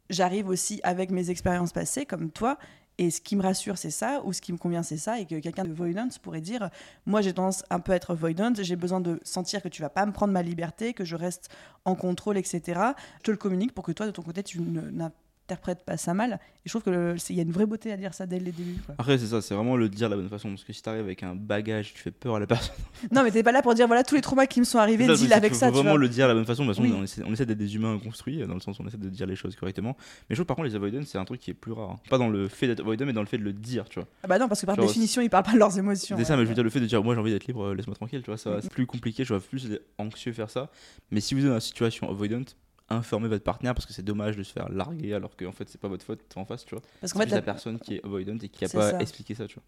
J'arrive 0.10 0.50
aussi 0.50 0.80
avec 0.84 1.10
mes 1.10 1.30
expériences 1.30 1.72
passées, 1.72 2.06
comme 2.06 2.32
toi, 2.32 2.58
et 2.98 3.10
ce 3.10 3.22
qui 3.22 3.36
me 3.36 3.42
rassure, 3.42 3.78
c'est 3.78 3.92
ça, 3.92 4.22
ou 4.26 4.34
ce 4.34 4.42
qui 4.42 4.54
me 4.54 4.58
convient, 4.58 4.84
c'est 4.84 4.98
ça, 4.98 5.20
et 5.20 5.26
que 5.26 5.40
quelqu'un 5.40 5.64
de 5.64 5.74
voidant 5.74 6.08
pourrait 6.22 6.42
dire 6.42 6.70
Moi, 7.06 7.22
j'ai 7.22 7.34
tendance 7.34 7.64
un 7.70 7.80
peu 7.80 7.94
à 7.94 7.96
être 7.96 8.14
voidant, 8.14 8.54
j'ai 8.56 8.76
besoin 8.76 9.00
de 9.00 9.20
sentir 9.24 9.62
que 9.62 9.70
tu 9.70 9.82
vas 9.82 9.90
pas 9.90 10.06
me 10.06 10.12
prendre 10.12 10.34
ma 10.34 10.44
liberté, 10.44 10.94
que 10.94 11.06
je 11.06 11.16
reste 11.16 11.50
en 11.86 11.96
contrôle, 11.96 12.38
etc. 12.38 12.80
Je 13.20 13.24
te 13.24 13.32
le 13.32 13.38
communique 13.38 13.74
pour 13.74 13.84
que 13.84 13.92
toi, 13.92 14.06
de 14.06 14.12
ton 14.12 14.22
côté, 14.22 14.44
tu 14.44 14.62
n'as 14.62 15.12
interprète 15.52 15.84
pas 15.86 15.98
ça 15.98 16.14
mal. 16.14 16.40
Et 16.64 16.70
je 16.70 16.78
trouve 16.78 16.84
qu'il 16.84 17.36
y 17.36 17.40
a 17.40 17.44
une 17.44 17.52
vraie 17.52 17.66
beauté 17.66 17.92
à 17.92 17.98
dire 17.98 18.14
ça 18.14 18.26
dès 18.26 18.38
le 18.38 18.46
début. 18.46 18.78
Après, 18.98 19.18
c'est 19.18 19.26
ça, 19.26 19.42
c'est 19.42 19.54
vraiment 19.54 19.76
le 19.76 19.90
dire 19.90 20.10
de 20.10 20.16
la 20.16 20.22
bonne 20.22 20.30
façon. 20.30 20.50
Parce 20.50 20.64
que 20.64 20.72
si 20.72 20.82
t'arrives 20.82 21.04
avec 21.04 21.24
un 21.24 21.36
bagage, 21.36 21.94
tu 21.94 22.02
fais 22.02 22.12
peur 22.12 22.36
à 22.36 22.40
la 22.40 22.48
personne. 22.48 22.76
non, 23.12 23.24
mais 23.24 23.32
t'es 23.32 23.44
pas 23.44 23.52
là 23.52 23.62
pour 23.62 23.74
dire 23.74 23.88
voilà 23.88 24.04
tous 24.04 24.16
les 24.16 24.22
traumas 24.22 24.46
qui 24.46 24.60
me 24.60 24.66
sont 24.66 24.78
arrivés, 24.78 25.08
deal 25.08 25.34
avec 25.34 25.56
ça. 25.56 25.68
Faut 25.68 25.82
vraiment 25.82 25.98
le 25.98 26.08
dire 26.08 26.28
de 26.28 26.30
la 26.30 26.36
bonne 26.36 26.46
façon. 26.46 26.64
De 26.64 26.74
toute 26.74 26.84
façon, 26.84 27.24
on 27.26 27.34
essaie, 27.34 27.46
d'être 27.46 27.58
des 27.58 27.76
humains 27.76 28.00
construits, 28.00 28.46
dans 28.46 28.54
le 28.54 28.60
sens 28.60 28.80
où 28.80 28.84
on 28.84 28.88
essaie 28.88 28.98
de 28.98 29.10
dire 29.10 29.28
les 29.28 29.36
choses 29.36 29.56
correctement. 29.56 29.98
Mais 30.30 30.36
je 30.36 30.42
trouve 30.42 30.46
par 30.46 30.56
contre, 30.56 30.70
les 30.70 30.76
avoidants, 30.76 31.02
c'est 31.06 31.18
un 31.18 31.26
truc 31.26 31.42
qui 31.42 31.52
est 31.52 31.56
plus 31.56 31.74
rare. 31.74 31.98
Pas 32.10 32.18
dans 32.18 32.30
le 32.30 32.48
fait 32.48 32.68
d'être 32.68 32.82
avoidant, 32.82 33.06
mais 33.06 33.14
dans 33.14 33.22
le 33.22 33.28
fait 33.28 33.38
de 33.38 33.44
le 33.44 33.54
dire, 33.54 33.90
tu 33.90 34.00
vois. 34.00 34.08
Ah 34.24 34.28
bah 34.28 34.38
non, 34.38 34.48
parce 34.48 34.62
que 34.62 34.66
par 34.66 34.78
définition, 34.78 35.22
ils 35.22 35.30
parlent 35.30 35.44
pas 35.44 35.54
de 35.54 35.60
leurs 35.60 35.78
émotions. 35.78 36.16
C'est 36.18 36.26
ça, 36.26 36.38
mais 36.38 36.44
je 36.44 36.50
veux 36.50 36.56
dire, 36.56 36.64
le 36.64 36.70
fait 36.70 36.80
de 36.80 36.86
dire 36.86 37.04
moi 37.04 37.16
j'ai 37.16 37.22
envie 37.22 37.32
d'être 37.32 37.48
libre, 37.48 37.74
laisse-moi 37.74 37.96
tranquille, 37.96 38.22
tu 38.22 38.30
vois, 38.30 38.38
ça, 38.38 38.62
c'est 38.62 38.72
plus 38.72 38.86
compliqué, 38.86 39.24
je 39.24 39.34
vois 39.34 39.42
plus 39.42 39.80
anxieux 39.98 40.32
faire 40.32 40.50
ça. 40.50 40.70
Mais 41.10 41.22
si 41.22 41.34
vous 41.34 41.42
êtes 41.42 41.48
dans 41.48 41.56
la 41.56 41.60
situation 41.60 42.10
avoidant, 42.10 42.44
informer 42.92 43.28
votre 43.28 43.44
partenaire 43.44 43.74
parce 43.74 43.86
que 43.86 43.94
c'est 43.94 44.04
dommage 44.04 44.38
de 44.38 44.44
se 44.44 44.52
faire 44.52 44.70
larguer 44.70 45.14
alors 45.14 45.36
que 45.36 45.46
en 45.46 45.52
fait 45.52 45.70
c'est 45.70 45.80
pas 45.80 45.88
votre 45.88 46.06
faute 46.06 46.22
en 46.36 46.46
face 46.46 46.66
tu 46.66 46.76
vois 46.76 46.84
parce 47.00 47.14
qu'en 47.14 47.20
fait 47.20 47.28
la... 47.28 47.42
personne 47.42 47.80
qui 47.80 47.96
est 47.96 48.06
avoidant 48.06 48.38
et 48.42 48.50
qui 48.50 48.66
a 48.66 48.70
pas 48.70 49.00
expliqué 49.00 49.36
ça 49.36 49.48
tu 49.48 49.56
vois 49.56 49.64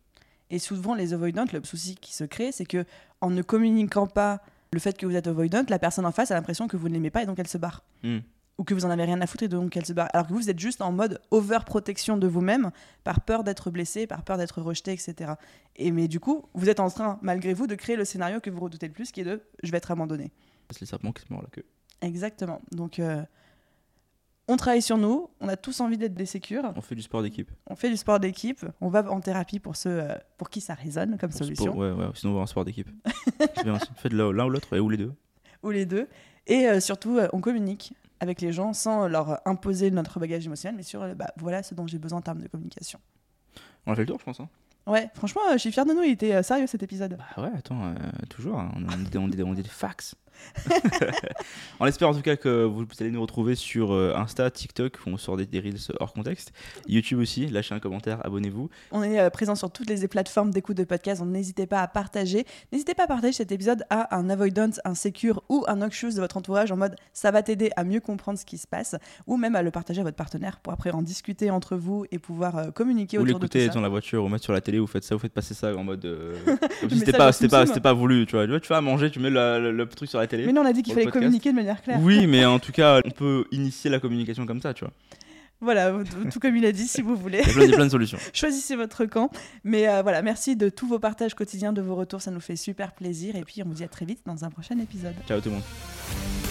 Et 0.49 0.59
souvent, 0.59 0.93
les 0.93 1.13
avoidants, 1.13 1.45
le 1.51 1.63
souci 1.63 1.95
qui 1.95 2.13
se 2.13 2.23
crée, 2.23 2.51
c'est 2.51 2.65
que 2.65 2.85
en 3.21 3.29
ne 3.29 3.41
communiquant 3.41 4.07
pas 4.07 4.41
le 4.71 4.79
fait 4.79 4.97
que 4.97 5.05
vous 5.05 5.15
êtes 5.15 5.27
avoidant, 5.27 5.63
la 5.69 5.79
personne 5.79 6.05
en 6.05 6.11
face 6.11 6.31
a 6.31 6.35
l'impression 6.35 6.67
que 6.67 6.77
vous 6.77 6.89
ne 6.89 6.93
l'aimez 6.93 7.11
pas 7.11 7.23
et 7.23 7.25
donc 7.25 7.39
elle 7.39 7.47
se 7.47 7.57
barre. 7.57 7.83
Hmm. 8.03 8.19
Ou 8.59 8.63
que 8.63 8.75
vous 8.75 8.85
en 8.85 8.91
avez 8.91 9.03
rien 9.03 9.19
à 9.21 9.25
foutre 9.25 9.43
et 9.43 9.47
donc 9.47 9.75
elle 9.75 9.85
se 9.85 9.93
barre. 9.93 10.09
Alors 10.13 10.27
que 10.27 10.33
vous, 10.33 10.39
vous 10.39 10.49
êtes 10.49 10.59
juste 10.59 10.81
en 10.81 10.91
mode 10.91 11.19
over-protection 11.31 12.17
de 12.17 12.27
vous-même, 12.27 12.71
par 13.03 13.21
peur 13.21 13.43
d'être 13.43 13.71
blessé, 13.71 14.05
par 14.05 14.23
peur 14.23 14.37
d'être 14.37 14.61
rejeté, 14.61 14.91
etc. 14.91 15.33
Et 15.75 15.91
mais 15.91 16.07
du 16.07 16.19
coup, 16.19 16.45
vous 16.53 16.69
êtes 16.69 16.79
en 16.79 16.89
train, 16.89 17.17
malgré 17.23 17.53
vous, 17.53 17.65
de 17.65 17.75
créer 17.75 17.95
le 17.95 18.05
scénario 18.05 18.39
que 18.39 18.51
vous 18.51 18.59
redoutez 18.59 18.87
le 18.87 18.93
plus, 18.93 19.11
qui 19.11 19.21
est 19.21 19.23
de 19.23 19.41
je 19.63 19.71
vais 19.71 19.77
être 19.77 19.89
abandonné. 19.89 20.31
C'est 20.69 20.81
les 20.81 20.87
serpents 20.87 21.11
qui 21.11 21.23
se 21.23 21.33
mordent 21.33 21.45
la 21.45 21.49
queue. 21.49 21.65
Exactement. 22.03 22.61
Donc, 22.71 22.99
euh, 22.99 23.23
on 24.47 24.57
travaille 24.57 24.81
sur 24.81 24.97
nous, 24.97 25.29
on 25.39 25.47
a 25.47 25.55
tous 25.55 25.79
envie 25.79 25.97
d'être 25.97 26.13
des 26.13 26.25
sécures, 26.25 26.71
On 26.75 26.81
fait 26.81 26.95
du 26.95 27.01
sport 27.01 27.21
d'équipe. 27.23 27.49
on 27.67 27.75
fait 27.75 27.89
du 27.89 27.95
sport 27.97 28.19
d'équipe, 28.19 28.65
on 28.81 28.89
va 28.89 29.09
en 29.09 29.21
thérapie 29.21 29.59
pour 29.59 29.75
ceux 29.77 30.01
euh, 30.03 30.15
pour 30.37 30.49
qui 30.49 30.59
ça 30.59 30.73
résonne 30.73 31.17
comme 31.17 31.29
Pour- 31.29 31.39
solution, 31.39 31.75
Ouais, 31.77 31.91
ouais, 31.91 32.05
sinon 32.13 32.33
on 32.33 32.35
va 32.35 32.41
en 32.41 32.45
sport 32.45 32.65
d'équipe. 32.65 32.89
Faites 33.95 34.13
l'un 34.13 34.45
ou 34.45 34.49
l'autre, 34.49 34.75
et 34.75 34.79
ou 34.79 34.89
les 34.89 34.97
deux. 34.97 35.13
ou 35.63 35.69
les 35.71 35.85
deux. 35.85 36.07
Et 36.47 36.67
euh, 36.67 36.79
surtout, 36.81 37.19
on 37.31 37.39
communique 37.39 37.93
avec 38.19 38.41
les 38.41 38.51
gens 38.51 38.73
sans 38.73 39.07
leur 39.07 39.39
imposer 39.47 39.91
notre 39.91 40.19
bagage 40.19 40.45
émotionnel, 40.45 40.75
mais 40.75 40.83
sur 40.83 41.15
bah, 41.15 41.27
voilà 41.37 41.63
ce 41.63 41.73
dont 41.73 41.87
j'ai 41.87 41.97
besoin 41.99 42.19
en 42.19 42.21
termes 42.21 42.41
de 42.41 42.47
communication. 42.47 42.99
On 43.85 43.93
a 43.93 43.95
fait 43.95 44.01
le 44.01 44.07
tour, 44.07 44.19
je 44.19 44.25
pense. 44.25 44.39
Hein. 44.41 44.49
Ouais, 44.87 45.09
franchement, 45.13 45.41
je 45.53 45.57
suis 45.59 45.71
fière 45.71 45.85
de 45.85 45.93
nous, 45.93 46.03
il 46.03 46.11
était 46.11 46.43
sérieux 46.43 46.67
cet 46.67 46.83
épisode. 46.83 47.17
Bah 47.17 47.43
ouais, 47.43 47.51
attends, 47.57 47.85
euh, 47.85 47.93
toujours. 48.29 48.59
hein, 48.59 48.71
On, 48.75 48.93
on, 48.93 48.97
dit, 48.97 49.17
on, 49.17 49.27
dit, 49.29 49.41
on 49.43 49.53
dit 49.53 49.63
des 49.63 49.69
fax. 49.69 50.15
on 51.79 51.85
espère 51.85 52.09
en 52.09 52.13
tout 52.13 52.21
cas 52.21 52.35
que 52.35 52.63
vous 52.63 52.85
allez 52.99 53.11
nous 53.11 53.21
retrouver 53.21 53.55
sur 53.55 53.93
euh, 53.93 54.13
Insta, 54.15 54.49
TikTok, 54.51 54.97
où 55.05 55.09
on 55.09 55.17
sort 55.17 55.37
des, 55.37 55.45
des 55.45 55.59
reels 55.59 55.77
hors 55.99 56.13
contexte. 56.13 56.51
YouTube 56.87 57.19
aussi, 57.19 57.47
lâchez 57.47 57.75
un 57.75 57.79
commentaire, 57.79 58.25
abonnez-vous. 58.25 58.69
On 58.91 59.03
est 59.03 59.19
euh, 59.19 59.29
présent 59.29 59.55
sur 59.55 59.71
toutes 59.71 59.89
les 59.89 60.07
plateformes 60.07 60.51
d'écoute 60.51 60.77
de 60.77 60.83
podcast, 60.83 61.21
donc 61.21 61.29
n'hésitez 61.31 61.65
pas 61.65 61.81
à 61.81 61.87
partager. 61.87 62.45
N'hésitez 62.71 62.93
pas 62.93 63.03
à 63.03 63.07
partager 63.07 63.33
cet 63.33 63.51
épisode 63.51 63.83
à 63.89 64.15
un 64.15 64.29
avoidant, 64.29 64.69
un 64.85 64.95
secure 64.95 65.43
ou 65.49 65.65
un 65.67 65.77
noxious 65.77 66.11
de 66.11 66.19
votre 66.19 66.37
entourage 66.37 66.71
en 66.71 66.77
mode 66.77 66.95
ça 67.13 67.31
va 67.31 67.43
t'aider 67.43 67.71
à 67.75 67.83
mieux 67.83 67.99
comprendre 67.99 68.37
ce 68.37 68.45
qui 68.45 68.57
se 68.57 68.67
passe, 68.67 68.95
ou 69.27 69.37
même 69.37 69.55
à 69.55 69.61
le 69.61 69.71
partager 69.71 70.01
à 70.01 70.03
votre 70.03 70.17
partenaire 70.17 70.59
pour 70.59 70.73
après 70.73 70.91
en 70.91 71.01
discuter 71.01 71.51
entre 71.51 71.75
vous 71.75 72.05
et 72.11 72.19
pouvoir 72.19 72.57
euh, 72.57 72.71
communiquer 72.71 73.17
Vous 73.17 73.23
autour 73.23 73.39
de 73.39 73.47
tout 73.47 73.59
ça. 73.59 73.67
dans 73.67 73.81
la 73.81 73.89
voiture 73.89 74.23
ou 74.23 74.29
mettre 74.29 74.43
sur 74.43 74.53
la 74.53 74.61
télé, 74.61 74.79
vous 74.79 74.87
faites 74.87 75.03
ça, 75.03 75.15
vous 75.15 75.21
faites 75.21 75.33
passer 75.33 75.53
ça 75.53 75.75
en 75.75 75.83
mode. 75.83 76.05
euh, 76.05 76.33
comme 76.81 76.89
si 76.89 76.99
c'était 76.99 77.11
pas, 77.11 77.31
pas, 77.81 77.93
voulu, 77.93 78.25
tu 78.25 78.35
vois. 78.35 78.45
Tu 78.45 78.51
vois, 78.51 78.59
tu 78.59 78.67
vas 78.69 78.81
manger, 78.81 79.11
tu 79.11 79.19
mets 79.19 79.29
le, 79.29 79.71
le 79.71 79.85
truc 79.87 80.09
sur 80.09 80.19
la 80.19 80.22
télé. 80.27 80.45
Mais 80.45 80.53
non, 80.53 80.61
on 80.61 80.65
a 80.65 80.73
dit 80.73 80.83
qu'il 80.83 80.93
fallait 80.93 81.05
podcast. 81.05 81.23
communiquer 81.23 81.51
de 81.51 81.55
manière 81.55 81.81
claire. 81.81 81.99
Oui, 82.01 82.27
mais 82.27 82.45
en 82.45 82.59
tout 82.65 82.71
cas, 82.71 83.01
on 83.05 83.11
peut 83.11 83.45
initier 83.51 83.89
la 83.89 83.99
communication 83.99 84.45
comme 84.45 84.61
ça, 84.61 84.73
tu 84.73 84.83
vois. 84.83 84.93
Voilà, 85.61 85.93
tout 86.31 86.39
comme 86.41 86.57
il 86.57 86.65
a 86.65 86.73
dit, 86.73 86.87
si 86.87 87.01
vous 87.01 87.15
voulez. 87.17 87.41
Il 87.41 87.47
y 87.47 87.49
a 87.49 87.53
plein, 87.53 87.63
il 87.63 87.69
y 87.69 87.73
a 87.73 87.75
plein 87.77 87.85
de 87.85 87.91
solutions. 87.91 88.17
Choisissez 88.33 88.75
votre 88.75 89.05
camp. 89.05 89.29
Mais 89.63 89.87
euh, 89.87 90.01
voilà, 90.01 90.21
merci 90.21 90.55
de 90.57 90.67
tous 90.67 90.87
vos 90.87 90.99
partages 90.99 91.35
quotidiens, 91.35 91.71
de 91.71 91.81
vos 91.81 91.95
retours, 91.95 92.21
ça 92.21 92.31
nous 92.31 92.41
fait 92.41 92.57
super 92.57 92.91
plaisir. 92.93 93.35
Et 93.37 93.43
puis 93.43 93.61
on 93.63 93.67
vous 93.67 93.75
dit 93.75 93.83
à 93.83 93.87
très 93.87 94.05
vite 94.05 94.19
dans 94.25 94.43
un 94.43 94.49
prochain 94.49 94.77
épisode. 94.79 95.15
Ciao 95.27 95.39
tout 95.39 95.49
le 95.49 95.55
monde. 95.55 96.42